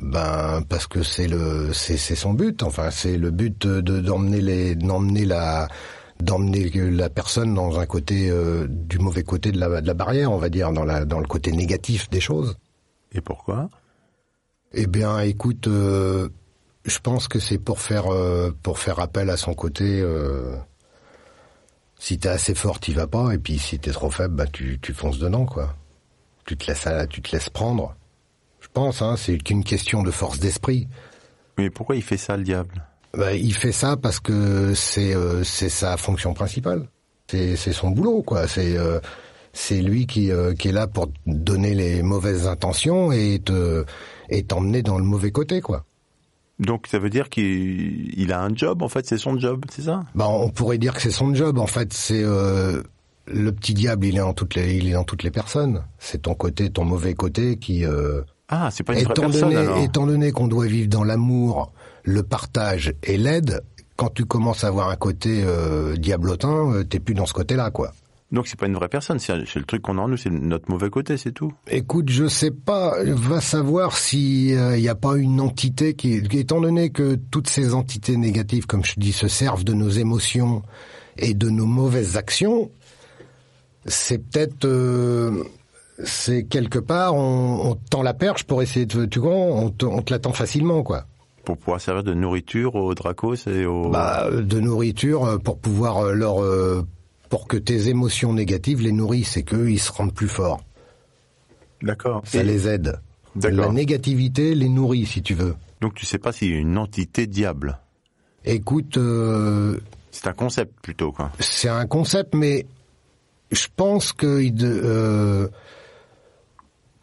ben 0.00 0.62
parce 0.68 0.86
que 0.86 1.02
c'est 1.02 1.26
le 1.26 1.72
c'est 1.74 1.96
c'est 1.96 2.14
son 2.14 2.32
but. 2.32 2.62
Enfin 2.62 2.90
c'est 2.90 3.18
le 3.18 3.30
but 3.30 3.66
de 3.66 4.00
d'emmener 4.00 4.40
les 4.40 4.76
d'emmener 4.76 5.24
la 5.24 5.68
d'emmener 6.20 6.70
la 6.90 7.10
personne 7.10 7.52
dans 7.54 7.78
un 7.78 7.86
côté 7.86 8.30
euh, 8.30 8.66
du 8.68 8.98
mauvais 8.98 9.24
côté 9.24 9.52
de 9.52 9.58
la 9.58 9.80
de 9.80 9.86
la 9.86 9.94
barrière, 9.94 10.32
on 10.32 10.38
va 10.38 10.48
dire 10.48 10.72
dans 10.72 10.84
la 10.84 11.04
dans 11.04 11.20
le 11.20 11.26
côté 11.26 11.52
négatif 11.52 12.08
des 12.10 12.20
choses. 12.20 12.56
Et 13.12 13.20
pourquoi? 13.20 13.68
Eh 14.74 14.86
bien, 14.86 15.18
écoute, 15.20 15.66
euh, 15.66 16.28
je 16.84 16.98
pense 16.98 17.28
que 17.28 17.38
c'est 17.38 17.58
pour 17.58 17.80
faire 17.80 18.12
euh, 18.12 18.50
pour 18.62 18.78
faire 18.78 19.00
appel 19.00 19.30
à 19.30 19.36
son 19.36 19.54
côté. 19.54 20.00
Euh, 20.00 20.56
si 21.98 22.18
t'es 22.18 22.28
assez 22.28 22.54
fort, 22.54 22.78
t'y 22.78 22.92
vas 22.94 23.06
pas, 23.06 23.32
et 23.32 23.38
puis 23.38 23.58
si 23.58 23.78
t'es 23.78 23.90
trop 23.90 24.10
faible, 24.10 24.34
bah 24.34 24.46
tu, 24.46 24.78
tu 24.80 24.92
fonces 24.92 25.18
dedans, 25.18 25.46
quoi. 25.46 25.74
Tu 26.46 26.56
te 26.56 26.66
laisses 26.66 26.86
à- 26.86 27.06
tu 27.06 27.20
te 27.22 27.32
laisses 27.34 27.50
prendre. 27.50 27.94
Je 28.60 28.68
pense, 28.72 29.02
hein, 29.02 29.16
c'est 29.16 29.38
qu'une 29.38 29.64
question 29.64 30.02
de 30.02 30.10
force 30.10 30.38
d'esprit. 30.38 30.86
Mais 31.56 31.70
pourquoi 31.70 31.96
il 31.96 32.02
fait 32.02 32.16
ça, 32.16 32.36
le 32.36 32.44
diable? 32.44 32.84
Bah, 33.14 33.32
il 33.34 33.54
fait 33.54 33.72
ça 33.72 33.96
parce 33.96 34.20
que 34.20 34.74
c'est 34.74 35.14
euh, 35.14 35.42
c'est 35.44 35.70
sa 35.70 35.96
fonction 35.96 36.34
principale. 36.34 36.86
C'est 37.30 37.56
c'est 37.56 37.72
son 37.72 37.90
boulot, 37.90 38.22
quoi. 38.22 38.46
C'est 38.46 38.76
euh, 38.76 39.00
c'est 39.52 39.80
lui 39.80 40.06
qui 40.06 40.30
euh, 40.30 40.54
qui 40.54 40.68
est 40.68 40.72
là 40.72 40.86
pour 40.86 41.08
donner 41.26 41.74
les 41.74 42.02
mauvaises 42.02 42.46
intentions 42.46 43.10
et 43.12 43.40
te 43.44 43.84
et 44.28 44.42
t'emmener 44.42 44.82
dans 44.82 44.98
le 44.98 45.04
mauvais 45.04 45.30
côté, 45.30 45.60
quoi. 45.60 45.84
Donc 46.58 46.86
ça 46.88 46.98
veut 46.98 47.10
dire 47.10 47.28
qu'il 47.28 48.18
il 48.18 48.32
a 48.32 48.42
un 48.42 48.54
job, 48.54 48.82
en 48.82 48.88
fait, 48.88 49.06
c'est 49.06 49.18
son 49.18 49.38
job, 49.38 49.64
c'est 49.70 49.82
ça? 49.82 50.04
Bah, 50.14 50.26
on 50.28 50.50
pourrait 50.50 50.78
dire 50.78 50.94
que 50.94 51.00
c'est 51.00 51.10
son 51.10 51.34
job. 51.34 51.58
En 51.58 51.68
fait, 51.68 51.92
c'est 51.92 52.22
euh, 52.22 52.82
le 53.26 53.52
petit 53.52 53.74
diable. 53.74 54.06
Il 54.06 54.16
est 54.16 54.20
en 54.20 54.32
toutes 54.32 54.54
les 54.56 54.74
il 54.76 54.88
est 54.88 54.92
dans 54.92 55.04
toutes 55.04 55.22
les 55.22 55.30
personnes. 55.30 55.84
C'est 55.98 56.22
ton 56.22 56.34
côté, 56.34 56.70
ton 56.70 56.84
mauvais 56.84 57.14
côté 57.14 57.58
qui. 57.58 57.84
Euh, 57.84 58.22
Ah, 58.48 58.70
c'est 58.72 58.82
pas 58.82 58.94
une 58.94 59.04
vraie 59.04 59.12
étant 59.12 59.22
personne, 59.22 59.50
donné, 59.50 59.56
alors 59.56 59.78
étant 59.78 60.06
donné 60.06 60.32
qu'on 60.32 60.48
doit 60.48 60.66
vivre 60.66 60.88
dans 60.88 61.04
l'amour, 61.04 61.72
le 62.02 62.22
partage 62.22 62.94
et 63.04 63.18
l'aide, 63.18 63.62
quand 63.96 64.12
tu 64.14 64.24
commences 64.24 64.64
à 64.64 64.68
avoir 64.68 64.88
un 64.88 64.96
côté 64.96 65.42
euh, 65.44 65.96
diablotin, 65.96 66.72
euh, 66.72 66.84
t'es 66.84 66.98
plus 66.98 67.14
dans 67.14 67.26
ce 67.26 67.34
côté-là, 67.34 67.70
quoi. 67.70 67.92
Donc 68.30 68.46
c'est 68.46 68.58
pas 68.58 68.66
une 68.66 68.74
vraie 68.74 68.88
personne, 68.88 69.18
c'est 69.18 69.34
le 69.36 69.64
truc 69.64 69.80
qu'on 69.80 69.96
a 69.96 70.02
en 70.02 70.08
nous, 70.08 70.18
c'est 70.18 70.28
notre 70.28 70.70
mauvais 70.70 70.90
côté, 70.90 71.16
c'est 71.16 71.32
tout. 71.32 71.50
Écoute, 71.66 72.10
je 72.10 72.26
sais 72.28 72.50
pas, 72.50 72.94
va 73.02 73.40
savoir 73.40 73.96
si 73.96 74.48
il 74.50 74.80
n'y 74.80 74.88
a 74.88 74.94
pas 74.94 75.16
une 75.16 75.40
entité 75.40 75.94
qui, 75.94 76.16
étant 76.32 76.60
donné 76.60 76.90
que 76.90 77.14
toutes 77.30 77.48
ces 77.48 77.72
entités 77.72 78.18
négatives, 78.18 78.66
comme 78.66 78.84
je 78.84 78.94
dis, 78.98 79.12
se 79.12 79.28
servent 79.28 79.64
de 79.64 79.72
nos 79.72 79.88
émotions 79.88 80.62
et 81.16 81.32
de 81.32 81.48
nos 81.48 81.64
mauvaises 81.64 82.18
actions, 82.18 82.70
c'est 83.86 84.18
peut-être, 84.18 84.64
euh, 84.66 85.44
c'est 86.04 86.44
quelque 86.44 86.78
part, 86.78 87.14
on, 87.14 87.70
on 87.70 87.74
te 87.74 87.88
tend 87.90 88.02
la 88.02 88.14
perche 88.14 88.44
pour 88.44 88.62
essayer 88.62 88.86
de, 88.86 89.06
tu 89.06 89.18
vois, 89.18 89.32
on 89.32 89.70
te, 89.70 89.86
on 89.86 90.02
te 90.02 90.12
la 90.12 90.18
tend 90.18 90.32
facilement, 90.32 90.82
quoi. 90.82 91.04
Pour 91.44 91.56
pouvoir 91.56 91.80
servir 91.80 92.04
de 92.04 92.12
nourriture 92.12 92.74
aux 92.74 92.94
Dracos 92.94 93.46
et 93.46 93.64
aux... 93.64 93.88
Bah, 93.88 94.28
de 94.30 94.60
nourriture 94.60 95.24
euh, 95.24 95.38
pour 95.38 95.58
pouvoir 95.58 95.98
euh, 95.98 96.12
leur, 96.12 96.42
euh, 96.42 96.86
pour 97.28 97.46
que 97.46 97.56
tes 97.56 97.88
émotions 97.88 98.32
négatives 98.32 98.80
les 98.80 98.92
nourrissent 98.92 99.36
et 99.36 99.42
qu'eux 99.42 99.70
ils 99.70 99.78
se 99.78 99.92
rendent 99.92 100.14
plus 100.14 100.28
forts. 100.28 100.62
D'accord. 101.82 102.22
Ça 102.24 102.40
Et- 102.40 102.44
les 102.44 102.66
aide. 102.68 103.00
La 103.40 103.68
négativité 103.68 104.54
les 104.54 104.68
nourrit, 104.68 105.06
si 105.06 105.22
tu 105.22 105.34
veux. 105.34 105.54
Donc 105.80 105.94
tu 105.94 106.06
sais 106.06 106.18
pas 106.18 106.32
s'il 106.32 106.50
y 106.50 106.54
a 106.54 106.58
une 106.58 106.76
entité 106.78 107.26
diable. 107.28 107.78
Écoute, 108.44 108.96
euh, 108.96 109.78
C'est 110.10 110.26
un 110.26 110.32
concept 110.32 110.74
plutôt, 110.82 111.12
quoi. 111.12 111.30
c'est 111.38 111.68
un 111.68 111.86
concept, 111.86 112.34
mais 112.34 112.66
je 113.52 113.66
pense 113.76 114.12
que 114.12 114.26
euh, 114.62 115.48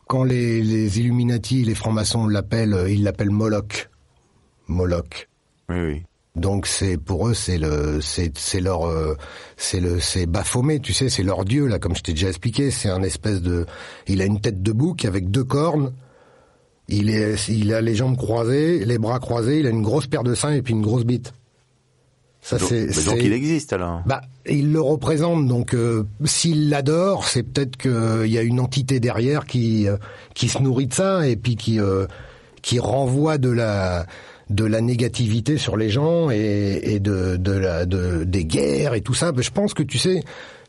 quand 0.07 0.23
les, 0.23 0.61
les 0.61 0.99
Illuminati, 0.99 1.63
les 1.63 1.75
francs-maçons 1.75 2.27
l'appellent, 2.27 2.73
euh, 2.73 2.89
ils 2.91 3.03
l'appellent 3.03 3.29
Moloch. 3.31 3.89
Moloch. 4.67 5.29
Oui, 5.69 5.79
oui. 5.79 6.03
Donc 6.35 6.67
c'est 6.67 6.97
pour 6.97 7.29
eux 7.29 7.33
c'est 7.33 7.57
le 7.57 8.01
c'est 8.01 8.37
c'est 8.37 8.59
leur 8.59 8.87
euh, 8.87 9.15
c'est 9.55 9.79
le 9.79 9.99
c'est 10.01 10.25
Baphomet 10.25 10.79
tu 10.79 10.91
sais 10.93 11.07
c'est 11.07 11.23
leur 11.23 11.45
dieu 11.45 11.67
là 11.67 11.79
comme 11.79 11.95
je 11.95 12.01
t'ai 12.01 12.13
déjà 12.13 12.27
expliqué. 12.27 12.71
C'est 12.71 12.89
un 12.89 13.03
espèce 13.03 13.41
de 13.41 13.65
il 14.07 14.21
a 14.21 14.25
une 14.25 14.41
tête 14.41 14.61
de 14.61 14.71
bouc 14.71 15.05
avec 15.05 15.31
deux 15.31 15.45
cornes. 15.45 15.93
Il 16.87 17.09
est 17.09 17.47
il 17.47 17.73
a 17.73 17.81
les 17.81 17.95
jambes 17.95 18.17
croisées 18.17 18.83
les 18.85 18.97
bras 18.97 19.19
croisés 19.19 19.59
il 19.59 19.67
a 19.67 19.69
une 19.69 19.81
grosse 19.81 20.07
paire 20.07 20.23
de 20.23 20.35
seins 20.35 20.53
et 20.53 20.61
puis 20.61 20.73
une 20.73 20.81
grosse 20.81 21.05
bite. 21.05 21.33
Ça 22.45 22.59
donc, 22.59 22.69
c'est 22.69 23.05
donc 23.05 23.17
il 23.23 23.33
existe 23.33 23.73
alors. 23.73 24.03
bah, 24.05 24.21
il 24.45 24.71
le 24.71 24.79
représente, 24.79 25.47
donc 25.47 25.73
euh, 25.73 26.03
s'il 26.25 26.69
l'adore, 26.69 27.27
c'est 27.27 27.41
peut-être 27.41 27.75
qu'il 27.75 28.31
y 28.31 28.37
a 28.37 28.43
une 28.43 28.59
entité 28.59 28.99
derrière 28.99 29.47
qui 29.47 29.87
euh, 29.87 29.97
qui 30.35 30.47
se 30.47 30.59
nourrit 30.59 30.85
de 30.85 30.93
ça 30.93 31.27
et 31.27 31.37
puis 31.37 31.55
qui 31.55 31.79
euh, 31.79 32.05
qui 32.61 32.77
renvoie 32.77 33.39
de 33.39 33.49
la 33.49 34.05
de 34.49 34.65
la 34.65 34.81
négativité 34.81 35.57
sur 35.57 35.77
les 35.77 35.89
gens 35.89 36.29
et, 36.29 36.99
de 36.99 38.23
des 38.23 38.45
guerres 38.45 38.93
et 38.93 39.01
tout 39.01 39.13
ça. 39.13 39.31
Je 39.35 39.49
pense 39.49 39.73
que 39.73 39.83
tu 39.83 39.97
sais 39.97 40.21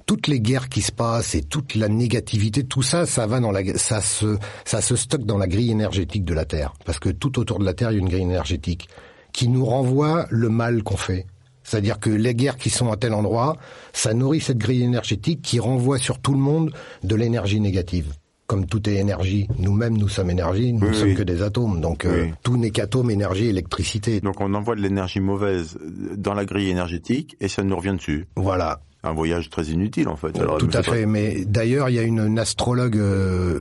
toutes 0.06 0.28
les 0.28 0.40
guerres 0.40 0.68
qui 0.68 0.83
se 0.83 0.92
passent 0.92 1.35
et 1.35 1.42
toute 1.42 1.75
la 1.75 1.88
négativité, 1.88 2.62
tout 2.62 2.83
ça, 2.83 3.06
ça 3.06 3.26
va 3.26 3.40
dans 3.40 3.50
la 3.50 3.76
ça 3.76 4.00
se 4.00 4.38
ça 4.64 4.80
se 4.80 4.97
stocke 4.97 5.26
dans 5.26 5.38
la 5.38 5.49
grille 5.49 5.71
énergétique 5.71 6.25
de 6.25 6.35
la 6.35 6.45
Terre 6.45 6.75
parce 6.85 6.99
que 6.99 7.09
tout 7.09 7.38
autour 7.38 7.59
de 7.59 7.64
la 7.64 7.75
Terre 7.75 7.90
il 7.90 7.95
y 7.95 7.97
a 7.97 8.00
une 8.00 8.09
grille 8.09 8.23
énergétique 8.23 8.88
qui 9.33 9.49
nous 9.49 9.64
renvoie 9.64 10.26
le 10.30 10.49
mal 10.49 10.83
qu'on 10.83 10.97
fait. 10.97 11.26
C'est-à-dire 11.62 11.99
que 11.99 12.11
les 12.11 12.35
guerres 12.35 12.56
qui 12.56 12.71
sont 12.71 12.92
à 12.92 12.97
tel 12.97 13.12
endroit, 13.12 13.56
ça 13.92 14.14
nourrit 14.14 14.40
cette 14.40 14.59
grille 14.59 14.85
énergétique 14.85 15.42
qui 15.42 15.59
renvoie 15.59 15.99
sur 15.99 16.21
tout 16.21 16.33
le 16.33 16.38
monde 16.38 16.73
de 17.02 17.16
l'énergie 17.16 17.61
négative. 17.61 18.14
Comme 18.46 18.66
tout 18.66 18.88
est 18.88 18.94
énergie, 18.94 19.48
nous-mêmes 19.58 19.96
nous 19.98 20.08
sommes 20.08 20.30
énergie, 20.30 20.72
nous 20.72 20.80
ne 20.86 20.90
Oui, 20.90 20.94
sommes 20.94 21.08
oui. 21.08 21.14
que 21.16 21.22
des 21.24 21.42
atomes. 21.42 21.80
Donc 21.80 22.04
euh, 22.04 22.26
tout 22.44 22.56
n'est 22.56 22.70
qu'atome, 22.70 23.10
énergie, 23.10 23.46
électricité. 23.48 24.20
Donc 24.20 24.40
on 24.40 24.54
envoie 24.54 24.76
de 24.76 24.80
l'énergie 24.82 25.18
mauvaise 25.20 25.76
dans 26.16 26.32
la 26.34 26.44
grille 26.44 26.68
énergétique 26.70 27.36
et 27.40 27.48
ça 27.48 27.64
nous 27.64 27.76
revient 27.76 27.94
dessus. 27.96 28.26
Voilà, 28.36 28.80
Un 29.02 29.12
voyage 29.14 29.50
très 29.50 29.64
inutile 29.64 30.08
en 30.08 30.14
fait. 30.16 30.38
Alors, 30.38 30.58
tout 30.58 30.68
à 30.74 30.82
pas. 30.82 30.92
fait. 30.92 31.06
Mais 31.06 31.44
d'ailleurs, 31.44 31.88
il 31.88 31.96
y 31.96 31.98
a 31.98 32.02
une, 32.02 32.20
une 32.20 32.38
astrologue 32.38 32.96
euh, 32.98 33.60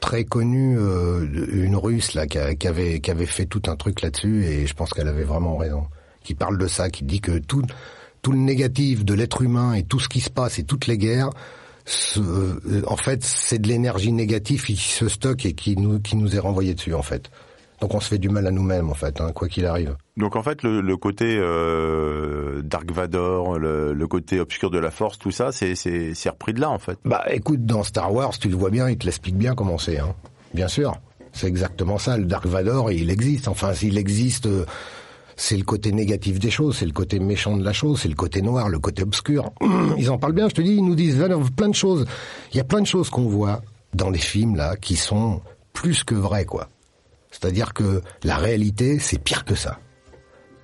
très 0.00 0.24
connue, 0.24 0.78
euh, 0.78 1.26
une 1.52 1.76
russe 1.76 2.14
là, 2.14 2.26
qui, 2.26 2.38
a- 2.38 2.54
qui 2.54 2.66
avait 2.68 3.00
qui 3.00 3.10
avait 3.10 3.26
fait 3.26 3.44
tout 3.46 3.62
un 3.66 3.76
truc 3.76 4.00
là-dessus, 4.00 4.44
et 4.46 4.66
je 4.66 4.72
pense 4.74 4.94
qu'elle 4.94 5.08
avait 5.08 5.24
vraiment 5.24 5.58
raison. 5.58 5.84
Qui 6.24 6.34
parle 6.34 6.56
de 6.56 6.68
ça, 6.68 6.88
qui 6.88 7.04
dit 7.04 7.20
que 7.20 7.36
tout 7.38 7.62
tout 8.22 8.32
le 8.32 8.38
négatif 8.38 9.04
de 9.04 9.12
l'être 9.14 9.42
humain 9.42 9.74
et 9.74 9.82
tout 9.82 9.98
ce 10.00 10.08
qui 10.08 10.20
se 10.20 10.30
passe 10.30 10.58
et 10.58 10.62
toutes 10.62 10.86
les 10.86 10.96
guerres, 10.96 11.30
en 12.86 12.96
fait, 12.96 13.22
c'est 13.24 13.58
de 13.58 13.68
l'énergie 13.68 14.12
négative 14.12 14.64
qui 14.64 14.76
se 14.76 15.08
stocke 15.08 15.46
et 15.46 15.52
qui 15.54 15.76
nous 15.76 16.00
qui 16.00 16.16
nous 16.16 16.36
est 16.36 16.38
renvoyée 16.38 16.74
dessus 16.74 16.94
en 16.94 17.02
fait. 17.02 17.30
Donc 17.80 17.94
on 17.94 18.00
se 18.00 18.08
fait 18.08 18.18
du 18.18 18.28
mal 18.28 18.46
à 18.46 18.52
nous-mêmes 18.52 18.90
en 18.90 18.94
fait, 18.94 19.20
hein, 19.20 19.32
quoi 19.34 19.48
qu'il 19.48 19.66
arrive. 19.66 19.96
Donc 20.16 20.36
en 20.36 20.42
fait 20.44 20.62
le, 20.62 20.80
le 20.80 20.96
côté 20.96 21.36
euh, 21.36 22.62
Dark 22.62 22.88
Vador, 22.92 23.58
le, 23.58 23.92
le 23.92 24.06
côté 24.06 24.38
obscur 24.38 24.70
de 24.70 24.78
la 24.78 24.92
Force, 24.92 25.18
tout 25.18 25.32
ça, 25.32 25.50
c'est 25.50 25.74
c'est 25.74 26.14
c'est 26.14 26.28
repris 26.28 26.52
de 26.52 26.60
là 26.60 26.70
en 26.70 26.78
fait. 26.78 26.98
Bah 27.04 27.24
écoute, 27.30 27.66
dans 27.66 27.82
Star 27.82 28.14
Wars, 28.14 28.38
tu 28.38 28.48
le 28.48 28.54
vois 28.54 28.70
bien, 28.70 28.88
il 28.88 28.96
te 28.98 29.04
l'explique 29.04 29.36
bien 29.36 29.54
comment 29.56 29.78
c'est, 29.78 29.98
hein. 29.98 30.14
Bien 30.54 30.68
sûr. 30.68 30.94
C'est 31.32 31.46
exactement 31.46 31.98
ça, 31.98 32.18
le 32.18 32.26
Dark 32.26 32.46
Vador, 32.46 32.92
il 32.92 33.10
existe. 33.10 33.48
Enfin, 33.48 33.72
s'il 33.72 33.96
existe, 33.96 34.46
euh, 34.46 34.66
c'est 35.36 35.56
le 35.56 35.64
côté 35.64 35.92
négatif 35.92 36.38
des 36.38 36.50
choses, 36.50 36.78
c'est 36.78 36.86
le 36.86 36.92
côté 36.92 37.18
méchant 37.18 37.56
de 37.56 37.64
la 37.64 37.72
chose, 37.72 38.00
c'est 38.00 38.08
le 38.08 38.14
côté 38.14 38.42
noir, 38.42 38.68
le 38.68 38.78
côté 38.78 39.02
obscur. 39.02 39.52
Ils 39.98 40.10
en 40.10 40.18
parlent 40.18 40.34
bien, 40.34 40.48
je 40.48 40.54
te 40.54 40.62
dis, 40.62 40.74
ils 40.74 40.84
nous 40.84 40.94
disent 40.94 41.16
voilà, 41.16 41.36
plein 41.56 41.68
de 41.68 41.74
choses. 41.74 42.06
Il 42.52 42.56
y 42.56 42.60
a 42.60 42.64
plein 42.64 42.80
de 42.80 42.86
choses 42.86 43.10
qu'on 43.10 43.28
voit 43.28 43.62
dans 43.94 44.10
les 44.10 44.18
films, 44.18 44.56
là, 44.56 44.76
qui 44.76 44.96
sont 44.96 45.40
plus 45.72 46.04
que 46.04 46.14
vraies, 46.14 46.44
quoi. 46.44 46.68
C'est-à-dire 47.30 47.72
que 47.72 48.02
la 48.24 48.36
réalité, 48.36 48.98
c'est 48.98 49.18
pire 49.18 49.44
que 49.44 49.54
ça. 49.54 49.78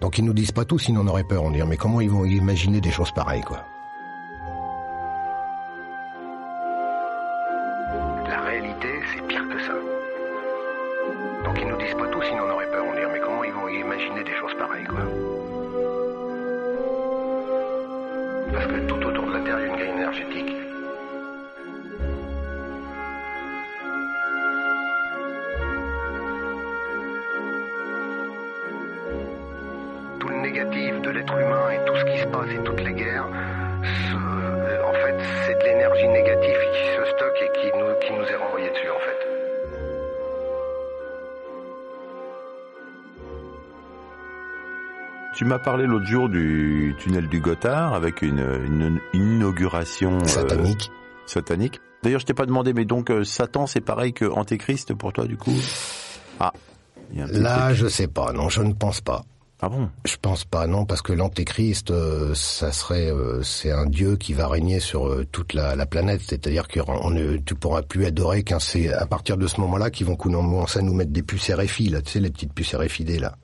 Donc 0.00 0.18
ils 0.18 0.25
nous 0.25 0.34
disent 0.34 0.52
pas 0.52 0.64
tout, 0.64 0.78
sinon 0.78 1.00
on 1.02 1.08
aurait 1.08 1.25
peur. 1.25 1.42
On 1.42 1.50
dirait, 1.50 1.66
mais 1.66 1.76
comment 1.76 2.00
ils 2.00 2.10
vont 2.10 2.25
imaginer 2.25 2.80
des 2.80 2.90
choses 2.90 3.10
pareilles, 3.12 3.42
quoi? 3.42 3.64
Négatif 30.52 31.02
de 31.02 31.11
l'être 31.11 31.33
humain 31.38 31.71
et 31.71 31.85
tout 31.87 31.95
ce 31.97 32.05
qui 32.07 32.19
se 32.19 32.26
passe 32.26 32.49
et 32.50 32.62
toutes 32.64 32.81
les 32.81 32.95
guerres, 32.95 33.28
ce- 33.83 34.83
en 34.83 34.93
fait, 34.95 35.17
c'est 35.47 35.59
de 35.59 35.64
l'énergie 35.64 36.09
négative 36.09 36.57
qui 36.73 36.97
se 36.97 37.05
stocke 37.12 37.43
et 37.43 37.52
qui 37.61 37.67
nous, 37.78 37.95
qui 38.00 38.12
nous 38.14 38.25
est 38.25 38.37
renvoyée 38.37 38.71
dessus, 38.71 38.88
en 38.90 38.99
fait. 39.00 39.19
Tu 45.35 45.45
m'as 45.45 45.59
parlé 45.59 45.87
l'autre 45.87 46.07
jour 46.07 46.28
du 46.28 46.95
tunnel 46.99 47.28
du 47.28 47.40
Gothard 47.40 47.95
avec 47.95 48.23
une, 48.23 48.40
une 48.64 49.00
inauguration 49.12 50.19
euh, 50.23 50.26
Satanique. 50.26 50.90
satanique. 51.26 51.81
D'ailleurs, 52.02 52.21
je 52.21 52.26
t'ai 52.26 52.35
pas 52.35 52.47
demandé, 52.47 52.73
mais 52.73 52.85
donc 52.85 53.11
euh, 53.11 53.23
Satan, 53.25 53.67
c'est 53.67 53.81
pareil 53.81 54.12
que 54.12 54.25
Antéchrist 54.25 54.95
pour 54.95 55.12
toi, 55.12 55.26
du 55.26 55.37
coup? 55.37 55.55
Ah, 56.40 56.52
y 57.12 57.21
a 57.21 57.26
Là, 57.26 57.67
truc. 57.67 57.76
je 57.76 57.87
sais 57.88 58.09
pas. 58.09 58.33
Non, 58.33 58.49
je 58.49 58.62
ne 58.62 58.73
pense 58.73 59.00
pas. 59.00 59.23
Ah 59.61 59.69
bon? 59.69 59.88
Je 60.05 60.15
pense 60.23 60.45
pas, 60.45 60.69
non, 60.69 60.85
parce 60.87 61.03
que 61.03 61.12
l'antéchrist, 61.12 61.91
euh, 61.91 62.33
ça 62.35 62.71
serait, 62.71 63.11
euh, 63.11 63.43
c'est 63.43 63.73
un 63.73 63.87
dieu 63.87 64.17
qui 64.17 64.33
va 64.33 64.47
régner 64.47 64.79
sur 64.79 65.09
euh, 65.09 65.27
toute 65.33 65.53
la, 65.53 65.75
la 65.75 65.85
planète. 65.85 66.21
C'est-à-dire 66.25 66.69
que 66.69 66.79
on 66.87 67.11
ne, 67.11 67.38
tu 67.38 67.57
pourras 67.57 67.83
plus 67.83 68.07
adorer 68.07 68.45
qu'un. 68.45 68.61
C'est 68.61 68.93
à 68.93 69.05
partir 69.07 69.37
de 69.37 69.49
ce 69.49 69.61
moment-là 69.61 69.91
qu'ils 69.91 70.07
vont 70.07 70.15
commencer 70.15 70.79
à 70.79 70.83
nous 70.83 70.95
mettre 70.95 71.11
des 71.11 71.23
puces 71.25 71.50
RFI, 71.50 71.88
là, 71.88 72.03
tu 72.03 72.12
sais, 72.12 72.21
les 72.21 72.31
petites 72.31 72.53
puces 72.53 72.75
RFID 72.77 73.19
là. 73.21 73.35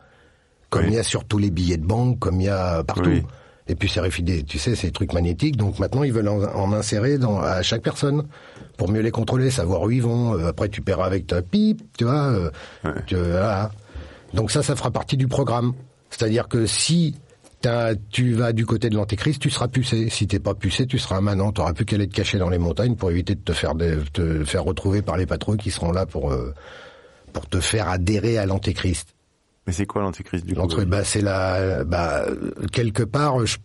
Comme 0.70 0.84
Oui. 0.84 0.90
il 0.90 0.94
y 0.94 0.98
a 0.98 1.02
sur 1.02 1.24
tous 1.24 1.38
les 1.38 1.50
billets 1.50 1.78
de 1.78 1.86
banque, 1.86 2.20
comme 2.20 2.40
il 2.40 2.44
y 2.44 2.48
a 2.48 2.84
partout. 2.84 3.10
Oui. 3.10 3.22
Et 3.66 3.74
puis 3.74 3.88
c'est 3.88 4.00
RFID, 4.00 4.44
tu 4.46 4.58
sais, 4.58 4.76
c'est 4.76 4.88
des 4.88 4.92
trucs 4.92 5.14
magnétiques, 5.14 5.56
donc 5.56 5.78
maintenant 5.78 6.02
ils 6.04 6.12
veulent 6.12 6.28
en, 6.28 6.42
en 6.42 6.72
insérer 6.74 7.16
dans, 7.18 7.40
à 7.40 7.62
chaque 7.62 7.82
personne 7.82 8.28
pour 8.76 8.90
mieux 8.90 9.00
les 9.00 9.10
contrôler, 9.10 9.50
savoir 9.50 9.82
où 9.82 9.90
ils 9.90 10.02
vont. 10.02 10.34
Euh, 10.38 10.48
après 10.48 10.68
tu 10.68 10.80
paieras 10.82 11.06
avec 11.06 11.26
ta 11.26 11.40
pipe, 11.42 11.80
tu 11.98 12.04
vois. 12.04 12.26
euh, 12.26 12.50
tu- 13.06 13.16
voilà. 13.16 13.70
Donc 14.32 14.50
ça, 14.52 14.62
ça 14.62 14.76
fera 14.76 14.90
partie 14.92 15.16
du 15.16 15.26
programme. 15.28 15.72
C'est-à-dire 16.16 16.48
que 16.48 16.66
si 16.66 17.14
tu 18.10 18.34
vas 18.34 18.52
du 18.52 18.66
côté 18.66 18.90
de 18.90 18.94
l'antéchrist, 18.94 19.40
tu 19.40 19.48
seras 19.50 19.68
pucé. 19.68 20.10
Si 20.10 20.26
t'es 20.26 20.38
pas 20.38 20.54
pucé, 20.54 20.86
tu 20.86 20.98
seras 20.98 21.16
un 21.16 21.20
manant. 21.22 21.50
T'auras 21.50 21.72
plus 21.72 21.86
qu'à 21.86 21.96
aller 21.96 22.06
te 22.06 22.14
cacher 22.14 22.36
dans 22.38 22.50
les 22.50 22.58
montagnes 22.58 22.94
pour 22.94 23.10
éviter 23.10 23.34
de 23.34 23.40
te 23.40 23.52
faire 23.52 23.74
de, 23.74 24.02
te 24.12 24.44
faire 24.44 24.64
retrouver 24.64 25.00
par 25.00 25.16
les 25.16 25.24
patrouilles 25.26 25.56
qui 25.56 25.70
seront 25.70 25.90
là 25.90 26.04
pour 26.04 26.30
euh, 26.32 26.52
pour 27.32 27.48
te 27.48 27.60
faire 27.60 27.88
adhérer 27.88 28.36
à 28.38 28.44
l'antéchrist. 28.46 29.08
Mais 29.66 29.72
c'est 29.72 29.86
quoi 29.86 30.02
l'antéchrist 30.02 30.44
du 30.44 30.52
coup 30.54 30.60
L'entre, 30.60 30.84
bah, 30.84 31.04
c'est 31.04 31.22
la, 31.22 31.84
bah, 31.84 32.26
quelque 32.70 33.02
part, 33.02 33.46
je- 33.46 33.56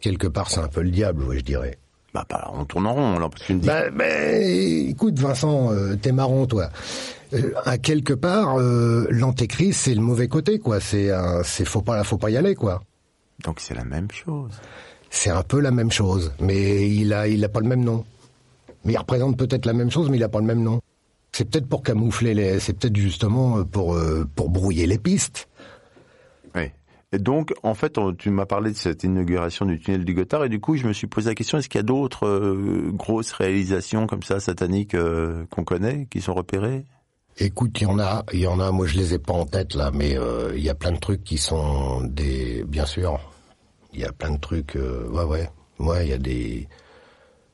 quelque 0.00 0.26
part, 0.26 0.50
c'est 0.50 0.60
un 0.60 0.68
peu 0.68 0.82
le 0.82 0.90
diable, 0.90 1.22
ouais, 1.24 1.38
je 1.38 1.44
dirais. 1.44 1.78
Bah, 2.12 2.26
pas, 2.28 2.50
on 2.54 2.66
tourne 2.66 2.86
en 2.86 2.92
rond, 2.92 3.18
là, 3.18 3.30
parce 3.30 3.42
qu'une 3.44 3.60
Bah, 3.60 3.88
bah, 3.90 4.04
écoute, 4.36 5.18
Vincent, 5.18 5.72
euh, 5.72 5.96
t'es 5.96 6.12
marrant, 6.12 6.44
toi. 6.46 6.68
Euh, 7.34 7.52
à 7.64 7.78
quelque 7.78 8.12
part, 8.12 8.58
euh, 8.58 9.06
l'antéchrist, 9.10 9.80
c'est 9.80 9.94
le 9.94 10.00
mauvais 10.02 10.28
côté, 10.28 10.58
quoi. 10.58 10.80
C'est, 10.80 11.10
un- 11.10 11.42
c'est 11.42 11.64
faut 11.64 11.82
pas, 11.82 12.02
faut 12.04 12.18
pas 12.18 12.30
y 12.30 12.36
aller, 12.36 12.54
quoi. 12.54 12.82
Donc 13.44 13.60
c'est 13.60 13.74
la 13.74 13.84
même 13.84 14.10
chose. 14.10 14.52
C'est 15.10 15.30
un 15.30 15.42
peu 15.42 15.60
la 15.60 15.70
même 15.70 15.90
chose, 15.90 16.32
mais 16.40 16.88
il 16.88 17.12
a, 17.12 17.28
il 17.28 17.44
a 17.44 17.48
pas 17.48 17.60
le 17.60 17.68
même 17.68 17.84
nom. 17.84 18.04
Mais 18.84 18.92
il 18.94 18.98
représente 18.98 19.36
peut-être 19.38 19.66
la 19.66 19.72
même 19.72 19.90
chose, 19.90 20.08
mais 20.10 20.16
il 20.16 20.24
a 20.24 20.28
pas 20.28 20.40
le 20.40 20.46
même 20.46 20.62
nom. 20.62 20.80
C'est 21.32 21.48
peut-être 21.48 21.66
pour 21.68 21.82
camoufler 21.82 22.34
les, 22.34 22.60
c'est 22.60 22.72
peut-être 22.74 22.96
justement 22.96 23.58
euh, 23.58 23.64
pour, 23.64 23.94
euh, 23.94 24.26
pour 24.34 24.50
brouiller 24.50 24.86
les 24.86 24.98
pistes. 24.98 25.48
Oui. 26.54 26.64
Et 27.12 27.18
donc, 27.18 27.52
en 27.62 27.74
fait, 27.74 27.98
on- 27.98 28.14
tu 28.14 28.30
m'as 28.30 28.46
parlé 28.46 28.70
de 28.70 28.76
cette 28.76 29.04
inauguration 29.04 29.66
du 29.66 29.78
tunnel 29.78 30.04
du 30.04 30.14
Gothard, 30.14 30.44
et 30.44 30.48
du 30.48 30.60
coup, 30.60 30.76
je 30.76 30.86
me 30.86 30.92
suis 30.92 31.06
posé 31.06 31.28
la 31.30 31.34
question 31.34 31.58
est-ce 31.58 31.68
qu'il 31.68 31.78
y 31.78 31.80
a 31.80 31.84
d'autres 31.84 32.26
euh, 32.26 32.90
grosses 32.92 33.32
réalisations 33.32 34.06
comme 34.06 34.22
ça 34.22 34.40
sataniques 34.40 34.94
euh, 34.94 35.44
qu'on 35.50 35.64
connaît, 35.64 36.06
qui 36.10 36.20
sont 36.20 36.34
repérées? 36.34 36.84
Écoute, 37.38 37.80
il 37.80 37.84
y 37.84 37.86
en 37.86 37.98
a, 37.98 38.24
il 38.32 38.40
y 38.40 38.46
en 38.46 38.60
a. 38.60 38.70
Moi, 38.70 38.86
je 38.86 38.96
les 38.96 39.14
ai 39.14 39.18
pas 39.18 39.32
en 39.32 39.46
tête 39.46 39.74
là, 39.74 39.90
mais 39.92 40.16
euh, 40.18 40.52
il 40.54 40.62
y 40.62 40.68
a 40.68 40.74
plein 40.74 40.92
de 40.92 40.98
trucs 40.98 41.24
qui 41.24 41.38
sont 41.38 42.02
des, 42.02 42.62
bien 42.64 42.86
sûr. 42.86 43.18
Il 43.94 44.00
y 44.00 44.04
a 44.04 44.12
plein 44.12 44.30
de 44.30 44.38
trucs. 44.38 44.76
euh, 44.76 45.08
ouais, 45.08 45.24
ouais, 45.24 45.50
ouais. 45.78 46.06
Il 46.06 46.10
y 46.10 46.14
a 46.14 46.18
des, 46.18 46.68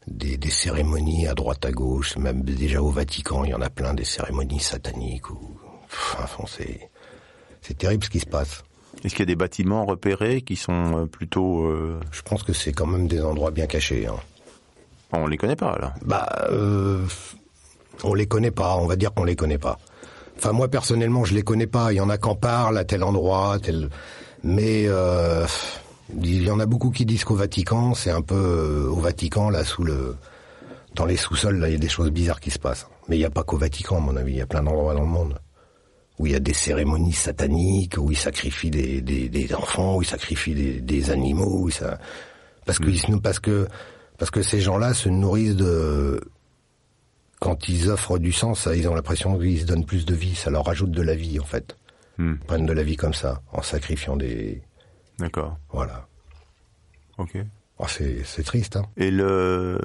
des 0.07 0.37
des 0.37 0.51
cérémonies 0.51 1.27
à 1.29 1.35
droite 1.35 1.65
à 1.65 1.71
gauche, 1.71 2.17
même 2.17 2.43
déjà 2.43 2.83
au 2.83 2.91
Vatican, 2.91 3.45
il 3.45 3.51
y 3.51 3.55
en 3.55 3.61
a 3.63 3.71
plein 3.71 3.95
des 3.95 4.05
cérémonies 4.05 4.61
sataniques. 4.61 5.31
Ou, 5.31 5.57
enfin, 5.87 6.45
c'est 6.49 6.91
c'est 7.63 7.79
terrible 7.79 8.05
ce 8.05 8.11
qui 8.11 8.21
se 8.21 8.27
passe. 8.27 8.65
Est-ce 9.05 9.15
qu'il 9.15 9.21
y 9.21 9.23
a 9.23 9.27
des 9.27 9.37
bâtiments 9.37 9.85
repérés 9.87 10.43
qui 10.43 10.57
sont 10.57 10.99
euh, 11.03 11.07
plutôt... 11.07 11.67
euh, 11.67 12.01
Je 12.11 12.23
pense 12.23 12.43
que 12.43 12.53
c'est 12.53 12.73
quand 12.73 12.87
même 12.87 13.07
des 13.07 13.21
endroits 13.23 13.53
bien 13.53 13.67
cachés. 13.67 14.07
Hein. 14.07 14.17
On 15.13 15.27
les 15.29 15.37
connaît 15.37 15.57
pas, 15.57 15.79
là. 15.79 15.95
Bah, 16.03 16.29
euh, 16.51 17.05
on 18.05 18.14
les 18.14 18.26
connaît 18.26 18.50
pas. 18.50 18.76
On 18.76 18.87
va 18.87 18.97
dire 18.97 19.12
qu'on 19.14 19.25
les 19.25 19.37
connaît 19.37 19.59
pas. 19.59 19.78
Enfin, 20.37 20.52
moi 20.52 20.69
personnellement, 20.69 21.25
je 21.25 21.35
les 21.35 21.43
connais 21.43 21.67
pas. 21.67 21.93
Il 21.93 21.97
y 21.97 22.00
en 22.00 22.11
a 22.11 22.19
qu'en 22.19 22.35
parlent 22.37 22.78
à 22.78 22.85
tel 22.85 23.02
endroit, 23.02 23.59
tel. 23.61 23.88
Mais 24.45 24.85
euh, 24.87 25.47
il 26.23 26.45
y 26.45 26.50
en 26.50 26.61
a 26.61 26.67
beaucoup 26.67 26.90
qui 26.90 27.05
disent 27.05 27.25
qu'au 27.25 27.35
Vatican, 27.35 27.95
c'est 27.95 28.11
un 28.11 28.23
peu 28.23 28.35
euh, 28.37 28.88
au 28.88 28.97
Vatican 29.00 29.50
là 29.50 29.64
sous 29.64 29.83
le, 29.83 30.14
dans 30.95 31.05
les 31.07 31.17
sous-sols 31.17 31.59
là, 31.59 31.69
il 31.69 31.73
y 31.73 31.76
a 31.76 31.78
des 31.78 31.88
choses 31.88 32.11
bizarres 32.11 32.40
qui 32.40 32.50
se 32.50 32.59
passent. 32.59 32.87
Mais 33.09 33.17
il 33.17 33.19
n'y 33.21 33.25
a 33.25 33.31
pas 33.31 33.43
qu'au 33.43 33.57
Vatican, 33.59 33.97
à 33.97 34.00
mon 34.00 34.17
avis. 34.17 34.33
Il 34.35 34.38
y 34.38 34.43
a 34.43 34.47
plein 34.47 34.62
d'endroits 34.62 34.95
dans 34.95 35.00
le 35.00 35.07
monde 35.07 35.38
où 36.21 36.26
il 36.26 36.33
y 36.33 36.37
a 36.37 36.40
des 36.40 36.52
cérémonies 36.55 37.12
sataniques, 37.12 37.95
où 37.99 38.11
ils 38.11 38.17
sacrifient 38.19 38.71
des, 38.71 39.00
des, 39.00 39.28
des 39.28 39.55
enfants, 39.55 39.97
où 39.97 40.02
ils 40.02 40.09
sacrifient 40.09 40.55
des, 40.55 40.81
des 40.81 41.11
animaux, 41.11 41.61
où 41.62 41.71
ça, 41.71 41.99
parce 42.67 42.78
que 42.81 42.88
ils 42.90 42.99
se- 43.00 43.12
parce 43.17 43.38
que 43.38 43.69
parce 44.19 44.31
que 44.33 44.43
ces 44.43 44.61
gens-là 44.61 44.95
se 44.95 45.09
nourrissent 45.09 45.55
de 45.55 46.21
quand 47.49 47.69
ils 47.69 47.88
offrent 47.90 48.19
du 48.19 48.33
sang, 48.33 48.55
ça, 48.55 48.76
ils 48.76 48.87
ont 48.88 48.95
l'impression 48.95 49.38
qu'ils 49.38 49.61
se 49.61 49.64
donnent 49.67 49.87
plus 49.87 50.05
de 50.07 50.14
vie, 50.14 50.35
ça 50.35 50.50
leur 50.50 50.64
rajoute 50.64 50.90
de 50.90 51.02
la 51.02 51.14
vie 51.14 51.40
en 51.40 51.45
fait. 51.45 51.76
Hmm. 52.19 52.35
Ils 52.40 52.47
prennent 52.47 52.67
de 52.67 52.73
la 52.73 52.83
vie 52.83 52.97
comme 52.97 53.14
ça, 53.14 53.40
en 53.52 53.62
sacrifiant 53.62 54.17
des, 54.17 54.61
D'accord. 55.19 55.57
voilà. 55.73 56.07
Ok. 57.19 57.37
Oh, 57.81 57.85
c'est 57.88 58.43
triste, 58.43 58.75
hein. 58.75 58.87
Et 58.97 59.12
le... 59.12 59.78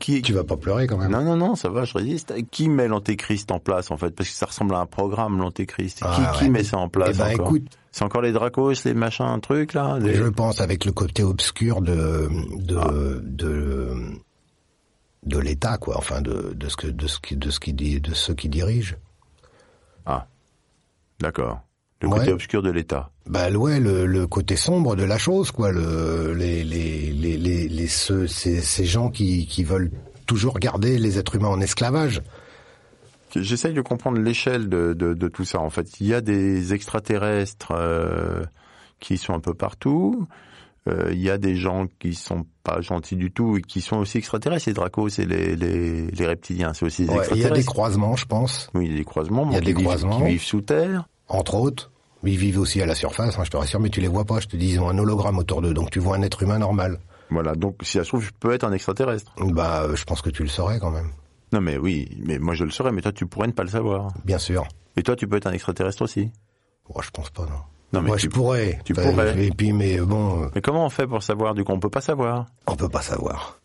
Qui... 0.00 0.20
Tu 0.20 0.32
vas 0.32 0.42
pas 0.42 0.56
pleurer 0.56 0.88
quand 0.88 0.98
même. 0.98 1.12
Non, 1.12 1.22
non, 1.22 1.36
non, 1.36 1.54
ça 1.54 1.68
va, 1.68 1.84
je 1.84 1.94
résiste. 1.96 2.34
Qui 2.50 2.68
met 2.68 2.88
l'antéchrist 2.88 3.52
en 3.52 3.60
place, 3.60 3.92
en 3.92 3.96
fait? 3.96 4.10
Parce 4.10 4.28
que 4.28 4.34
ça 4.34 4.46
ressemble 4.46 4.74
à 4.74 4.78
un 4.80 4.86
programme, 4.86 5.38
l'antéchrist. 5.38 6.00
Ah, 6.02 6.32
qui, 6.32 6.38
qui 6.38 6.44
ouais. 6.46 6.50
met 6.50 6.64
ça 6.64 6.78
en 6.78 6.88
place 6.88 7.10
Eh 7.14 7.18
ben, 7.18 7.34
encore? 7.34 7.46
écoute, 7.46 7.68
C'est 7.92 8.02
encore 8.02 8.22
les 8.22 8.32
dracos, 8.32 8.72
les 8.84 8.94
machins, 8.94 9.38
trucs, 9.40 9.74
là 9.74 9.96
les- 10.00 10.14
je 10.16 10.24
pense 10.24 10.60
avec 10.60 10.84
le 10.84 10.90
côté 10.90 11.22
obscur 11.22 11.82
de 11.82 12.28
de 12.56 13.20
de, 13.22 13.92
de 15.26 15.38
l'État, 15.38 15.76
quoi. 15.78 15.96
Enfin, 15.98 16.20
de, 16.22 16.52
de 16.54 16.68
ce 16.68 16.76
que 16.76 16.86
de 16.86 17.06
ce 17.06 17.18
qui 17.20 17.36
de 17.36 17.50
ce 17.50 17.60
qui 17.60 17.72
dit 17.72 18.00
de 18.00 18.14
ceux 18.14 18.34
qui 18.34 18.48
dirigent. 18.48 18.96
Ah, 20.06 20.26
d'accord. 21.20 21.60
Le 22.02 22.08
Ouais. 22.08 22.18
côté 22.18 22.32
obscur 22.32 22.62
de 22.62 22.70
l'État. 22.70 23.10
Bah 23.26 23.50
ouais, 23.50 23.80
le, 23.80 24.04
le 24.06 24.26
côté 24.26 24.54
sombre 24.56 24.96
de 24.96 25.02
la 25.02 25.16
chose, 25.18 25.50
quoi. 25.50 25.72
Le, 25.72 26.34
les, 26.34 26.62
les, 26.62 27.10
les, 27.10 27.36
les, 27.38 27.68
les- 27.68 27.86
ceux- 27.88 28.26
ces, 28.26 28.60
ces 28.60 28.84
gens 28.84 29.10
qui, 29.10 29.46
qui 29.46 29.64
veulent 29.64 29.90
toujours 30.26 30.58
garder 30.58 30.98
les 30.98 31.18
êtres 31.18 31.36
humains 31.36 31.48
en 31.48 31.60
esclavage. 31.60 32.22
J'essaye 33.34 33.72
de 33.74 33.80
comprendre 33.80 34.18
l'échelle 34.18 34.68
de, 34.68 34.92
de, 34.94 35.14
de 35.14 35.28
tout 35.28 35.44
ça. 35.44 35.58
En 35.60 35.70
fait, 35.70 36.00
il 36.00 36.06
y 36.06 36.14
a 36.14 36.20
des 36.20 36.72
extraterrestres 36.74 37.72
euh, 37.72 38.44
qui 39.00 39.16
sont 39.18 39.34
un 39.34 39.40
peu 39.40 39.54
partout. 39.54 40.26
Euh, 40.88 41.10
il 41.12 41.20
y 41.20 41.30
a 41.30 41.36
des 41.38 41.56
gens 41.56 41.86
qui 41.98 42.14
sont 42.14 42.46
pas 42.62 42.80
gentils 42.80 43.16
du 43.16 43.32
tout 43.32 43.56
et 43.56 43.62
qui 43.62 43.80
sont 43.80 43.96
aussi 43.96 44.18
extraterrestres. 44.18 44.68
Les 44.68 44.72
dracos, 44.74 45.08
c'est 45.08 45.24
les, 45.24 45.56
les, 45.56 46.06
les 46.10 46.26
reptiliens, 46.26 46.72
c'est 46.74 46.86
aussi 46.86 47.06
des 47.06 47.12
Ouais, 47.12 47.14
il 47.14 47.18
y 47.18 47.20
a 47.20 47.22
des 47.30 47.32
extraterrestres. 47.38 47.66
croisements, 47.72 48.16
je 48.16 48.26
pense, 48.26 48.70
Oui, 48.74 48.86
il 48.86 48.90
y 48.92 48.94
a 48.94 48.98
des 48.98 49.04
croisements. 49.04 49.46
Il 49.50 49.54
y 49.54 49.56
a 49.56 49.60
des 49.60 49.72
vivent- 49.72 49.84
croisements. 49.84 50.18
qui 50.18 50.24
vivent 50.26 50.42
sous 50.42 50.60
terre. 50.60 51.08
entre 51.28 51.54
autres. 51.56 51.90
Mais 52.22 52.32
ils 52.32 52.38
vivent 52.38 52.58
aussi 52.60 52.80
à 52.80 52.86
la 52.86 52.94
surface, 52.94 53.38
hein, 53.38 53.44
je 53.44 53.50
te 53.50 53.56
rassure, 53.56 53.78
mais 53.80 53.90
tu 53.90 54.00
les 54.00 54.08
vois 54.08 54.24
pas. 54.24 54.40
Je 54.40 54.46
te 54.46 54.56
dis, 54.56 54.70
ils 54.72 54.80
ont 54.80 54.88
un 54.88 54.98
hologramme 54.98 55.38
autour 55.38 55.60
d'eux, 55.62 55.74
donc 55.74 55.90
tu 55.90 55.98
vois 55.98 56.16
un 56.16 56.22
être 56.22 56.42
humain 56.42 56.58
normal. 56.58 56.98
Voilà, 57.30 57.54
donc 57.54 57.76
si 57.82 57.98
ça 57.98 58.04
se 58.04 58.08
trouve, 58.08 58.22
je 58.22 58.30
peux 58.38 58.52
être 58.52 58.64
un 58.64 58.72
extraterrestre. 58.72 59.32
Bah, 59.38 59.82
euh, 59.82 59.96
je 59.96 60.04
pense 60.04 60.22
que 60.22 60.30
tu 60.30 60.42
le 60.42 60.48
saurais 60.48 60.78
quand 60.78 60.90
même, 60.92 61.10
Non, 61.52 61.60
mais 61.60 61.76
oui, 61.76 62.08
mais 62.24 62.38
moi 62.38 62.54
je 62.54 62.64
le 62.64 62.70
saurais, 62.70 62.92
mais 62.92 63.02
toi 63.02 63.12
tu 63.12 63.26
pourrais 63.26 63.48
ne 63.48 63.52
pas 63.52 63.64
le 63.64 63.68
savoir. 63.70 64.08
bien 64.24 64.38
sûr. 64.38 64.66
Et 64.96 65.02
toi, 65.02 65.14
tu 65.14 65.28
peux 65.28 65.36
être 65.36 65.46
un 65.46 65.52
extraterrestre 65.52 66.02
aussi. 66.02 66.30
Moi, 66.88 67.02
je 67.04 67.10
pense 67.10 67.28
pas, 67.30 67.42
non. 67.42 67.60
Non, 67.92 68.00
mais 68.02 68.08
Moi, 68.08 68.16
tu- 68.16 68.26
je 68.26 68.30
pourrais. 68.30 68.78
tu 68.84 68.94
pourrais. 68.94 69.46
Et 69.46 69.50
puis, 69.50 69.72
mais 69.72 69.98
bon, 70.00 70.42
euh, 70.44 70.46
Mais 70.54 70.60
comment 70.60 70.84
on 70.84 70.90
fait 70.90 71.06
pour 71.06 71.22
savoir 71.22 71.54
Du 71.54 71.64
coup, 71.64 71.72
on 71.72 71.78
peut 71.80 71.90
pas 71.90 72.00
savoir? 72.00 72.46
on 72.66 72.76
peut 72.76 72.88
pas 72.88 73.02
savoir. 73.02 73.60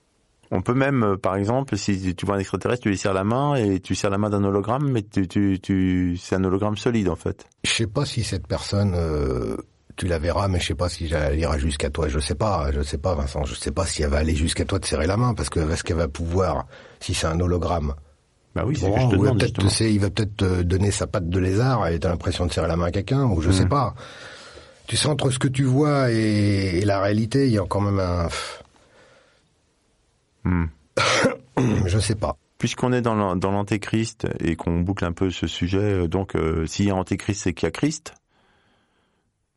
On 0.53 0.61
peut 0.61 0.73
même, 0.73 1.03
euh, 1.03 1.17
par 1.17 1.37
exemple, 1.37 1.77
si 1.77 2.13
tu 2.13 2.25
vois 2.25 2.35
un 2.35 2.39
extraterrestre, 2.39 2.83
tu 2.83 2.89
lui 2.89 2.97
serres 2.97 3.13
la 3.13 3.23
main 3.23 3.55
et 3.55 3.79
tu 3.79 3.95
serres 3.95 4.11
la 4.11 4.17
main 4.17 4.29
d'un 4.29 4.43
hologramme, 4.43 4.89
mais 4.91 5.01
tu, 5.01 5.27
tu, 5.27 5.59
tu, 5.61 6.17
c'est 6.21 6.35
un 6.35 6.43
hologramme 6.43 6.75
solide 6.75 7.07
en 7.07 7.15
fait. 7.15 7.45
Je 7.63 7.71
sais 7.71 7.87
pas 7.87 8.05
si 8.05 8.23
cette 8.23 8.47
personne, 8.47 8.93
euh, 8.95 9.55
tu 9.95 10.07
la 10.07 10.19
verras, 10.19 10.49
mais 10.49 10.59
je 10.59 10.67
sais 10.67 10.75
pas 10.75 10.89
si 10.89 11.09
elle 11.13 11.39
ira 11.39 11.57
jusqu'à 11.57 11.89
toi. 11.89 12.09
Je 12.09 12.19
sais 12.19 12.35
pas, 12.35 12.69
je 12.73 12.81
sais 12.81 12.97
pas, 12.97 13.15
Vincent. 13.15 13.45
Je 13.45 13.55
sais 13.55 13.71
pas 13.71 13.85
si 13.85 14.03
elle 14.03 14.09
va 14.09 14.17
aller 14.17 14.35
jusqu'à 14.35 14.65
toi 14.65 14.77
te 14.79 14.87
serrer 14.87 15.07
la 15.07 15.15
main, 15.17 15.33
parce 15.33 15.49
que 15.49 15.59
est-ce 15.71 15.83
qu'elle 15.85 15.97
va 15.97 16.09
pouvoir, 16.09 16.65
si 16.99 17.13
c'est 17.13 17.27
un 17.27 17.39
hologramme. 17.39 17.93
Bah 18.53 18.63
oui, 18.65 18.75
c'est 18.75 18.91
que 18.91 18.99
je 18.99 19.07
te 19.07 19.15
demande 19.15 19.41
il 19.79 19.99
va 19.99 20.09
peut-être 20.09 20.35
te 20.35 20.61
donner 20.63 20.91
sa 20.91 21.07
patte 21.07 21.29
de 21.29 21.39
lézard 21.39 21.87
et 21.87 21.99
t'as 21.99 22.09
l'impression 22.09 22.45
de 22.45 22.51
serrer 22.51 22.67
la 22.67 22.75
main 22.75 22.87
à 22.87 22.91
quelqu'un, 22.91 23.23
ou 23.25 23.41
je 23.41 23.49
Hmm. 23.49 23.53
sais 23.53 23.65
pas. 23.67 23.95
Tu 24.87 24.97
sais, 24.97 25.07
entre 25.07 25.29
ce 25.31 25.39
que 25.39 25.47
tu 25.47 25.63
vois 25.63 26.11
et, 26.11 26.79
et 26.79 26.85
la 26.85 26.99
réalité, 27.01 27.47
il 27.47 27.53
y 27.53 27.57
a 27.59 27.65
quand 27.65 27.79
même 27.81 27.99
un, 27.99 28.27
Hmm. 30.43 30.65
je 31.85 31.99
sais 31.99 32.15
pas. 32.15 32.35
Puisqu'on 32.57 32.91
est 32.93 33.01
dans 33.01 33.15
l'an- 33.15 33.35
dans 33.35 33.51
l'antéchrist 33.51 34.27
et 34.39 34.55
qu'on 34.55 34.81
boucle 34.81 35.05
un 35.05 35.13
peu 35.13 35.29
ce 35.31 35.47
sujet, 35.47 35.77
euh, 36.03 36.07
donc 36.07 36.35
euh, 36.35 36.65
s'il 36.67 36.85
y 36.87 36.91
a 36.91 36.95
antéchrist, 36.95 37.41
c'est 37.43 37.53
qu'il 37.53 37.65
y 37.65 37.69
a 37.69 37.71
Christ. 37.71 38.13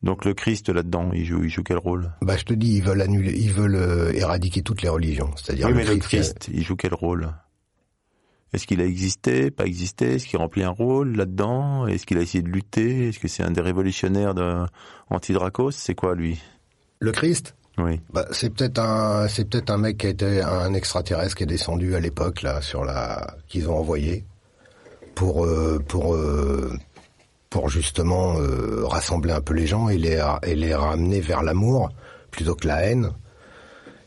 Donc 0.03 0.25
le 0.25 0.33
Christ 0.33 0.69
là-dedans, 0.69 1.09
il 1.13 1.25
joue, 1.25 1.43
il 1.43 1.49
joue 1.49 1.63
quel 1.63 1.77
rôle? 1.77 2.11
Bah, 2.21 2.37
je 2.37 2.43
te 2.43 2.53
dis, 2.53 2.75
ils 2.77 2.83
veulent 2.83 3.01
annuler, 3.01 3.33
ils 3.35 3.51
veulent 3.51 3.75
euh, 3.75 4.11
éradiquer 4.13 4.61
toutes 4.61 4.81
les 4.83 4.89
religions. 4.89 5.31
C'est-à-dire 5.35 5.67
Oui, 5.67 5.73
le 5.73 5.77
mais 5.77 5.85
le 5.85 5.95
Christ, 5.97 6.37
Christ, 6.37 6.49
il 6.53 6.63
joue 6.63 6.75
quel 6.75 6.93
rôle? 6.93 7.33
Est-ce 8.55 8.67
qu'il 8.67 8.79
a 8.79 8.85
existé, 8.85 9.51
pas 9.51 9.65
existé? 9.65 10.15
Est-ce 10.15 10.27
qu'il 10.27 10.39
remplit 10.39 10.63
un 10.63 10.69
rôle 10.69 11.17
là-dedans? 11.17 11.87
Est-ce 11.87 12.05
qu'il 12.05 12.17
a 12.17 12.21
essayé 12.21 12.41
de 12.41 12.47
lutter? 12.47 13.09
Est-ce 13.09 13.19
que 13.19 13.27
c'est 13.27 13.43
un 13.43 13.51
des 13.51 13.59
révolutionnaires 13.59 14.33
de 14.33 14.63
anti-Dracos? 15.09 15.71
C'est 15.71 15.93
quoi 15.93 16.15
lui? 16.15 16.41
Le 16.99 17.11
Christ, 17.11 17.53
Oui. 17.77 17.99
Bah, 18.13 18.25
c'est 18.31 18.49
peut-être 18.49 18.79
un, 18.79 19.27
c'est 19.27 19.49
peut-être 19.49 19.69
un 19.71 19.77
mec 19.77 19.97
qui 19.97 20.07
a 20.07 20.09
été 20.09 20.41
un 20.41 20.73
extraterrestre 20.73 21.35
qui 21.35 21.43
est 21.43 21.47
descendu 21.47 21.95
à 21.95 21.99
l'époque 21.99 22.43
là 22.43 22.61
sur 22.61 22.85
la, 22.85 23.35
qu'ils 23.49 23.69
ont 23.69 23.77
envoyé 23.77 24.23
pour 25.15 25.45
euh, 25.45 25.83
pour 25.85 26.15
euh, 26.15 26.71
pour 27.49 27.67
justement 27.67 28.39
euh, 28.39 28.85
rassembler 28.85 29.33
un 29.33 29.41
peu 29.41 29.53
les 29.53 29.67
gens 29.67 29.89
et 29.89 29.97
les 29.97 30.23
et 30.43 30.55
les 30.55 30.73
ramener 30.73 31.19
vers 31.19 31.43
l'amour 31.43 31.89
plutôt 32.31 32.55
que 32.55 32.67
la 32.67 32.83
haine. 32.83 33.11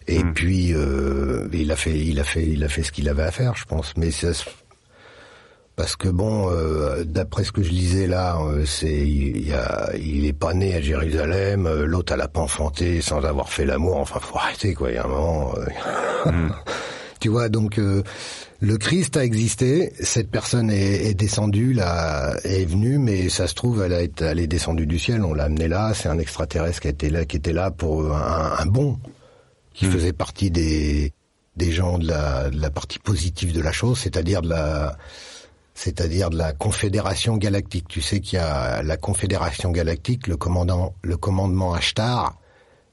Et 0.09 0.25
Hmm. 0.25 0.33
puis 0.35 0.73
euh, 0.75 1.47
il 1.53 1.71
a 1.71 1.77
fait 1.77 1.97
il 1.99 2.19
a 2.19 2.25
fait 2.25 2.45
il 2.47 2.65
a 2.65 2.69
fait 2.69 2.83
ce 2.83 2.91
qu'il 2.93 3.09
avait 3.09 3.23
à 3.25 3.31
faire, 3.31 3.55
je 3.57 3.65
pense. 3.67 3.93
Mais 3.97 4.11
ça, 4.11 4.29
Parce 5.77 5.95
que 5.95 6.09
bon, 6.09 6.51
euh, 6.51 7.05
d'après 7.05 7.45
ce 7.45 7.53
que 7.53 7.63
je 7.63 7.71
lisais 7.71 8.07
là, 8.09 8.37
euh, 8.41 8.65
c'est 8.65 8.91
il, 9.07 9.47
y 9.47 9.53
a, 9.53 9.91
il 9.97 10.25
est 10.27 10.33
pas 10.33 10.53
né 10.55 10.75
à 10.75 10.81
Jérusalem, 10.81 11.67
euh, 11.67 11.85
l'autre 11.87 12.13
elle 12.15 12.21
a 12.23 12.27
pas 12.29 12.41
enfanté 12.41 13.01
sans 13.01 13.23
avoir 13.25 13.49
fait 13.51 13.65
l'amour. 13.65 13.99
Enfin, 13.99 14.19
faut 14.19 14.37
arrêter 14.39 14.75
quoi. 14.75 14.91
Il 14.91 14.95
y 14.95 14.99
a 14.99 15.05
un 15.05 15.09
moment, 15.09 15.55
euh, 15.57 16.31
Mm. 16.33 16.51
tu 17.21 17.29
vois. 17.29 17.49
Donc 17.49 17.79
euh, 17.79 18.03
le 18.61 18.77
Christ 18.77 19.17
a 19.17 19.25
existé, 19.25 19.93
cette 20.01 20.31
personne 20.33 20.69
est, 20.69 21.05
est 21.11 21.15
descendue 21.15 21.73
là, 21.75 22.35
est 22.43 22.65
venue, 22.65 22.99
mais 22.99 23.29
ça 23.29 23.47
se 23.47 23.55
trouve 23.55 23.83
elle 23.85 23.93
a 23.93 24.01
été, 24.03 24.25
elle 24.25 24.41
est 24.41 24.49
descendue 24.49 24.87
du 24.87 24.99
ciel. 24.99 25.23
On 25.23 25.33
l'a 25.33 25.45
amené 25.45 25.69
là. 25.69 25.93
C'est 25.95 26.09
un 26.09 26.19
extraterrestre 26.19 26.81
qui 26.81 26.89
était 26.89 27.11
là, 27.11 27.25
qui 27.25 27.37
était 27.37 27.53
là 27.53 27.71
pour 27.71 28.13
un, 28.17 28.53
un 28.59 28.67
bon, 28.67 28.99
qui 29.75 29.87
Mm. 29.87 29.91
faisait 29.93 30.13
partie 30.13 30.51
des 30.51 31.13
des 31.57 31.73
gens 31.73 31.99
de 31.99 32.07
la, 32.07 32.51
de 32.51 32.61
la 32.61 32.71
partie 32.71 33.01
positive 33.01 33.53
de 33.53 33.61
la 33.61 33.73
chose, 33.73 33.99
c'est-à-dire 33.99 34.43
de 34.43 34.49
la 34.51 34.97
c'est-à-dire 35.75 36.31
de 36.31 36.37
la 36.37 36.53
Confédération 36.53 37.37
Galactique. 37.37 37.87
Tu 37.89 38.01
sais 38.01 38.21
qu'il 38.21 38.37
y 38.39 38.43
a 38.43 38.83
la 38.83 38.97
Confédération 38.97 39.71
Galactique, 39.71 40.27
le 40.27 40.37
commandant, 40.37 40.95
le 41.03 41.17
commandement 41.17 41.73
Ashtar, 41.75 42.37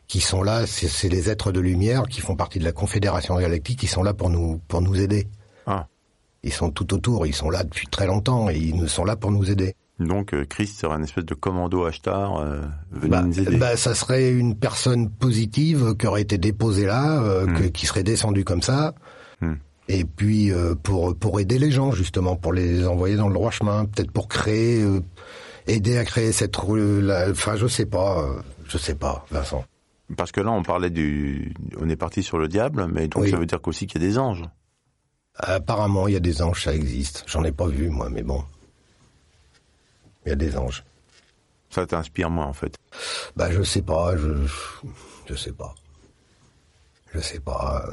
qui 0.07 0.19
sont 0.19 0.43
là, 0.43 0.67
c'est 0.67 0.87
c'est 0.87 1.09
les 1.09 1.29
êtres 1.29 1.51
de 1.51 1.59
lumière 1.59 2.03
qui 2.09 2.21
font 2.21 2.35
partie 2.35 2.59
de 2.59 2.63
la 2.63 2.71
Confédération 2.71 3.37
Galactique, 3.39 3.79
qui 3.79 3.87
sont 3.87 4.03
là 4.03 4.13
pour 4.13 4.29
nous, 4.29 4.59
pour 4.67 4.81
nous 4.81 4.99
aider. 4.99 5.27
Ah. 5.65 5.87
Ils 6.43 6.53
sont 6.53 6.69
tout 6.69 6.93
autour, 6.93 7.25
ils 7.25 7.33
sont 7.33 7.49
là 7.49 7.63
depuis 7.63 7.87
très 7.87 8.05
longtemps 8.05 8.49
et 8.49 8.57
ils 8.57 8.75
nous 8.75 8.87
sont 8.87 9.03
là 9.03 9.15
pour 9.15 9.31
nous 9.31 9.49
aider. 9.49 9.75
Donc 9.99 10.33
euh, 10.33 10.43
Christ 10.45 10.79
serait 10.79 10.95
un 10.95 11.03
espèce 11.03 11.23
de 11.25 11.33
commando 11.33 11.85
Ashtar 11.85 12.37
euh, 12.37 12.61
venu 12.91 13.11
Bah, 13.11 13.21
nous 13.21 13.39
aider. 13.39 13.55
bah, 13.57 13.77
ça 13.77 13.95
serait 13.95 14.31
une 14.31 14.55
personne 14.55 15.09
positive 15.09 15.95
qui 15.97 16.05
aurait 16.07 16.21
été 16.23 16.37
déposée 16.37 16.85
là, 16.85 17.21
euh, 17.21 17.45
que- 17.47 17.63
qui 17.67 17.85
serait 17.85 18.03
descendue 18.03 18.43
comme 18.43 18.61
ça. 18.61 18.93
Hmm. 19.41 19.53
Et 19.87 20.03
puis 20.03 20.51
euh, 20.51 20.75
pour 20.75 21.15
pour 21.15 21.39
aider 21.39 21.59
les 21.59 21.71
gens 21.71 21.91
justement, 21.91 22.35
pour 22.35 22.51
les 22.51 22.85
envoyer 22.85 23.15
dans 23.15 23.27
le 23.29 23.33
droit 23.35 23.51
chemin, 23.51 23.85
peut-être 23.85 24.11
pour 24.11 24.27
créer, 24.27 24.85
aider 25.67 25.97
à 25.97 26.03
créer 26.03 26.31
cette, 26.33 26.57
la- 26.67 27.29
enfin 27.31 27.55
je 27.55 27.67
sais 27.67 27.85
pas, 27.85 28.25
je 28.67 28.77
sais 28.77 28.95
pas, 28.95 29.25
Vincent. 29.31 29.63
Parce 30.17 30.31
que 30.31 30.41
là, 30.41 30.51
on 30.51 30.61
parlait 30.61 30.89
du, 30.91 31.53
on 31.79 31.87
est 31.89 31.95
parti 31.95 32.21
sur 32.21 32.37
le 32.37 32.47
diable, 32.47 32.87
mais 32.93 33.07
donc 33.07 33.23
Oui. 33.23 33.31
ça 33.31 33.37
veut 33.37 33.45
dire 33.47 33.59
qu'aussi 33.61 33.87
qu'il 33.87 34.01
y 34.01 34.05
a 34.05 34.07
des 34.07 34.17
anges. 34.19 34.43
Apparemment, 35.37 36.07
il 36.07 36.13
y 36.13 36.17
a 36.17 36.19
des 36.19 36.41
anges, 36.41 36.63
ça 36.63 36.73
existe. 36.73 37.23
J'en 37.27 37.43
ai 37.43 37.51
pas 37.51 37.67
vu 37.67 37.89
moi, 37.89 38.09
mais 38.09 38.21
bon, 38.23 38.43
il 40.25 40.29
y 40.29 40.31
a 40.31 40.35
des 40.35 40.57
anges. 40.57 40.83
Ça 41.69 41.85
t'inspire 41.85 42.29
moi 42.29 42.45
en 42.45 42.53
fait. 42.53 42.75
Bah 43.35 43.51
je 43.51 43.61
sais 43.63 43.81
pas, 43.81 44.15
je 44.17 44.29
je 45.27 45.35
sais 45.35 45.51
pas, 45.51 45.75
je 47.13 47.19
sais 47.19 47.39
pas. 47.39 47.85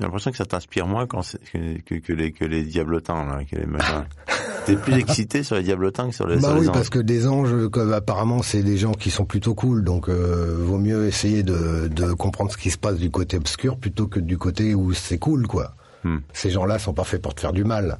J'ai 0.00 0.04
l'impression 0.06 0.30
que 0.30 0.36
ça 0.36 0.46
t'inspire 0.46 0.86
moins 0.86 1.06
quand 1.06 1.22
que, 1.52 1.80
que, 1.80 1.94
que 1.96 2.12
les 2.12 2.32
que 2.32 2.44
les 2.44 2.64
diablotins 2.64 3.24
là, 3.24 3.44
que 3.44 3.56
les 3.56 3.66
machins. 3.66 4.06
T'es 4.66 4.76
plus 4.76 4.94
excité 4.98 5.42
sur 5.42 5.56
les 5.56 5.62
diablotins 5.62 6.08
que 6.10 6.14
sur 6.14 6.26
les, 6.26 6.36
Bah 6.36 6.48
sur 6.48 6.54
les 6.54 6.60
oui, 6.60 6.68
anges. 6.68 6.74
parce 6.74 6.90
que 6.90 6.98
des 6.98 7.26
anges, 7.26 7.68
comme 7.68 7.92
apparemment, 7.94 8.42
c'est 8.42 8.62
des 8.62 8.76
gens 8.76 8.92
qui 8.92 9.10
sont 9.10 9.24
plutôt 9.24 9.54
cool, 9.54 9.82
donc 9.82 10.08
euh, 10.10 10.56
vaut 10.60 10.76
mieux 10.76 11.06
essayer 11.06 11.42
de, 11.42 11.88
de 11.88 12.12
comprendre 12.12 12.52
ce 12.52 12.58
qui 12.58 12.70
se 12.70 12.76
passe 12.76 12.96
du 12.98 13.10
côté 13.10 13.38
obscur 13.38 13.78
plutôt 13.78 14.08
que 14.08 14.20
du 14.20 14.36
côté 14.36 14.74
où 14.74 14.92
c'est 14.92 15.18
cool, 15.18 15.46
quoi. 15.46 15.74
Hmm. 16.04 16.18
Ces 16.34 16.50
gens-là 16.50 16.78
sont 16.78 16.92
pas 16.92 17.04
faits 17.04 17.22
pour 17.22 17.34
te 17.34 17.40
faire 17.40 17.54
du 17.54 17.64
mal. 17.64 17.98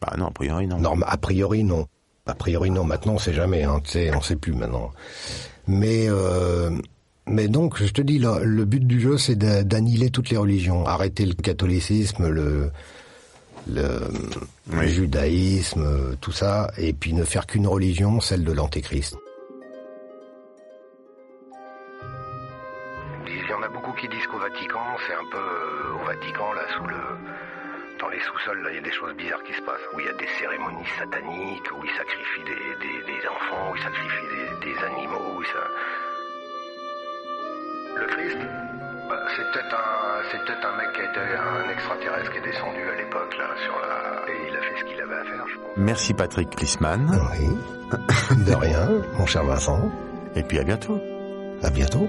Bah 0.00 0.12
non, 0.18 0.26
a 0.26 0.30
priori 0.32 0.66
non. 0.66 0.78
Non, 0.80 0.96
a 1.02 1.16
priori 1.16 1.62
non. 1.62 1.86
A 2.30 2.34
priori 2.34 2.70
non. 2.70 2.84
Maintenant, 2.84 3.14
on 3.14 3.18
sait 3.18 3.34
jamais. 3.34 3.64
Hein, 3.64 3.80
tu 3.84 3.90
sais, 3.92 4.14
on 4.14 4.20
sait 4.20 4.36
plus 4.36 4.52
maintenant. 4.54 4.92
Mais 5.66 6.06
euh, 6.08 6.70
mais 7.26 7.48
donc, 7.48 7.76
je 7.82 7.92
te 7.92 8.02
dis, 8.02 8.18
là, 8.18 8.38
le 8.42 8.64
but 8.64 8.86
du 8.86 9.00
jeu, 9.00 9.18
c'est 9.18 9.36
d'a- 9.36 9.62
d'annihiler 9.62 10.10
toutes 10.10 10.30
les 10.30 10.36
religions, 10.36 10.86
arrêter 10.86 11.26
le 11.26 11.34
catholicisme, 11.34 12.28
le 12.28 12.70
le, 13.68 14.00
judaïsme, 14.86 16.16
tout 16.20 16.32
ça, 16.32 16.70
et 16.78 16.92
puis 16.92 17.12
ne 17.12 17.24
faire 17.24 17.46
qu'une 17.46 17.66
religion, 17.66 18.20
celle 18.20 18.42
de 18.42 18.52
l'antéchrist. 18.52 19.16
Il 23.26 23.48
y 23.48 23.52
en 23.52 23.62
a 23.62 23.68
beaucoup 23.68 23.92
qui 23.92 24.08
disent 24.08 24.26
qu'au 24.26 24.38
Vatican, 24.38 24.80
c'est 25.06 25.14
un 25.14 25.28
peu 25.30 25.38
euh, 25.38 26.02
au 26.02 26.06
Vatican, 26.06 26.52
là, 26.54 26.62
sous 26.76 26.86
le. 26.86 26.96
Les 28.20 28.26
sous-sols, 28.26 28.60
là, 28.62 28.68
il 28.70 28.76
y 28.76 28.78
a 28.78 28.82
des 28.82 28.92
choses 28.92 29.14
bizarres 29.16 29.42
qui 29.44 29.54
se 29.54 29.62
passent. 29.62 29.80
Où 29.94 30.00
il 30.00 30.04
y 30.04 30.08
a 30.10 30.12
des 30.12 30.28
cérémonies 30.38 30.84
sataniques, 30.98 31.64
où 31.72 31.80
ils 31.82 31.96
sacrifient 31.96 32.44
des, 32.44 32.60
des- 32.84 33.02
des 33.08 33.22
enfants, 33.28 33.72
où 33.72 33.76
ils 33.76 33.82
sacrifient 33.82 34.28
des, 34.60 34.72
des 34.72 34.78
animaux, 34.84 35.40
où 35.40 35.42
ça. 35.44 35.64
Le 37.96 38.06
Christ 38.06 38.38
bah, 39.08 39.16
C'est 39.36 39.44
peut-être 39.52 39.72
un, 39.74 40.22
c'est 40.30 40.38
peut-être 40.44 40.66
un 40.68 40.76
mec 40.76 40.92
qui 40.92 41.00
était 41.00 41.32
un 41.38 41.70
extraterrestre 41.70 42.30
qui 42.32 42.38
est 42.38 42.42
descendu 42.42 42.82
à 42.92 42.96
l'époque, 42.96 43.36
là, 43.38 43.48
sur 43.64 43.74
la. 43.80 44.30
Et 44.32 44.36
il 44.48 44.56
a 44.56 44.60
fait 44.60 44.76
ce 44.80 44.84
qu'il 44.84 45.00
avait 45.00 45.14
à 45.16 45.24
faire, 45.24 45.46
je 45.48 45.54
pense. 45.56 45.70
Merci 45.76 46.12
Patrick 46.14 46.50
Klisman. 46.56 47.08
Oui. 47.32 47.48
De 48.44 48.54
rien, 48.54 48.86
mon 49.18 49.26
cher 49.26 49.44
Vincent. 49.44 49.90
Et 50.36 50.42
puis 50.42 50.58
à 50.58 50.64
bientôt. 50.64 51.00
À 51.62 51.70
bientôt. 51.70 52.08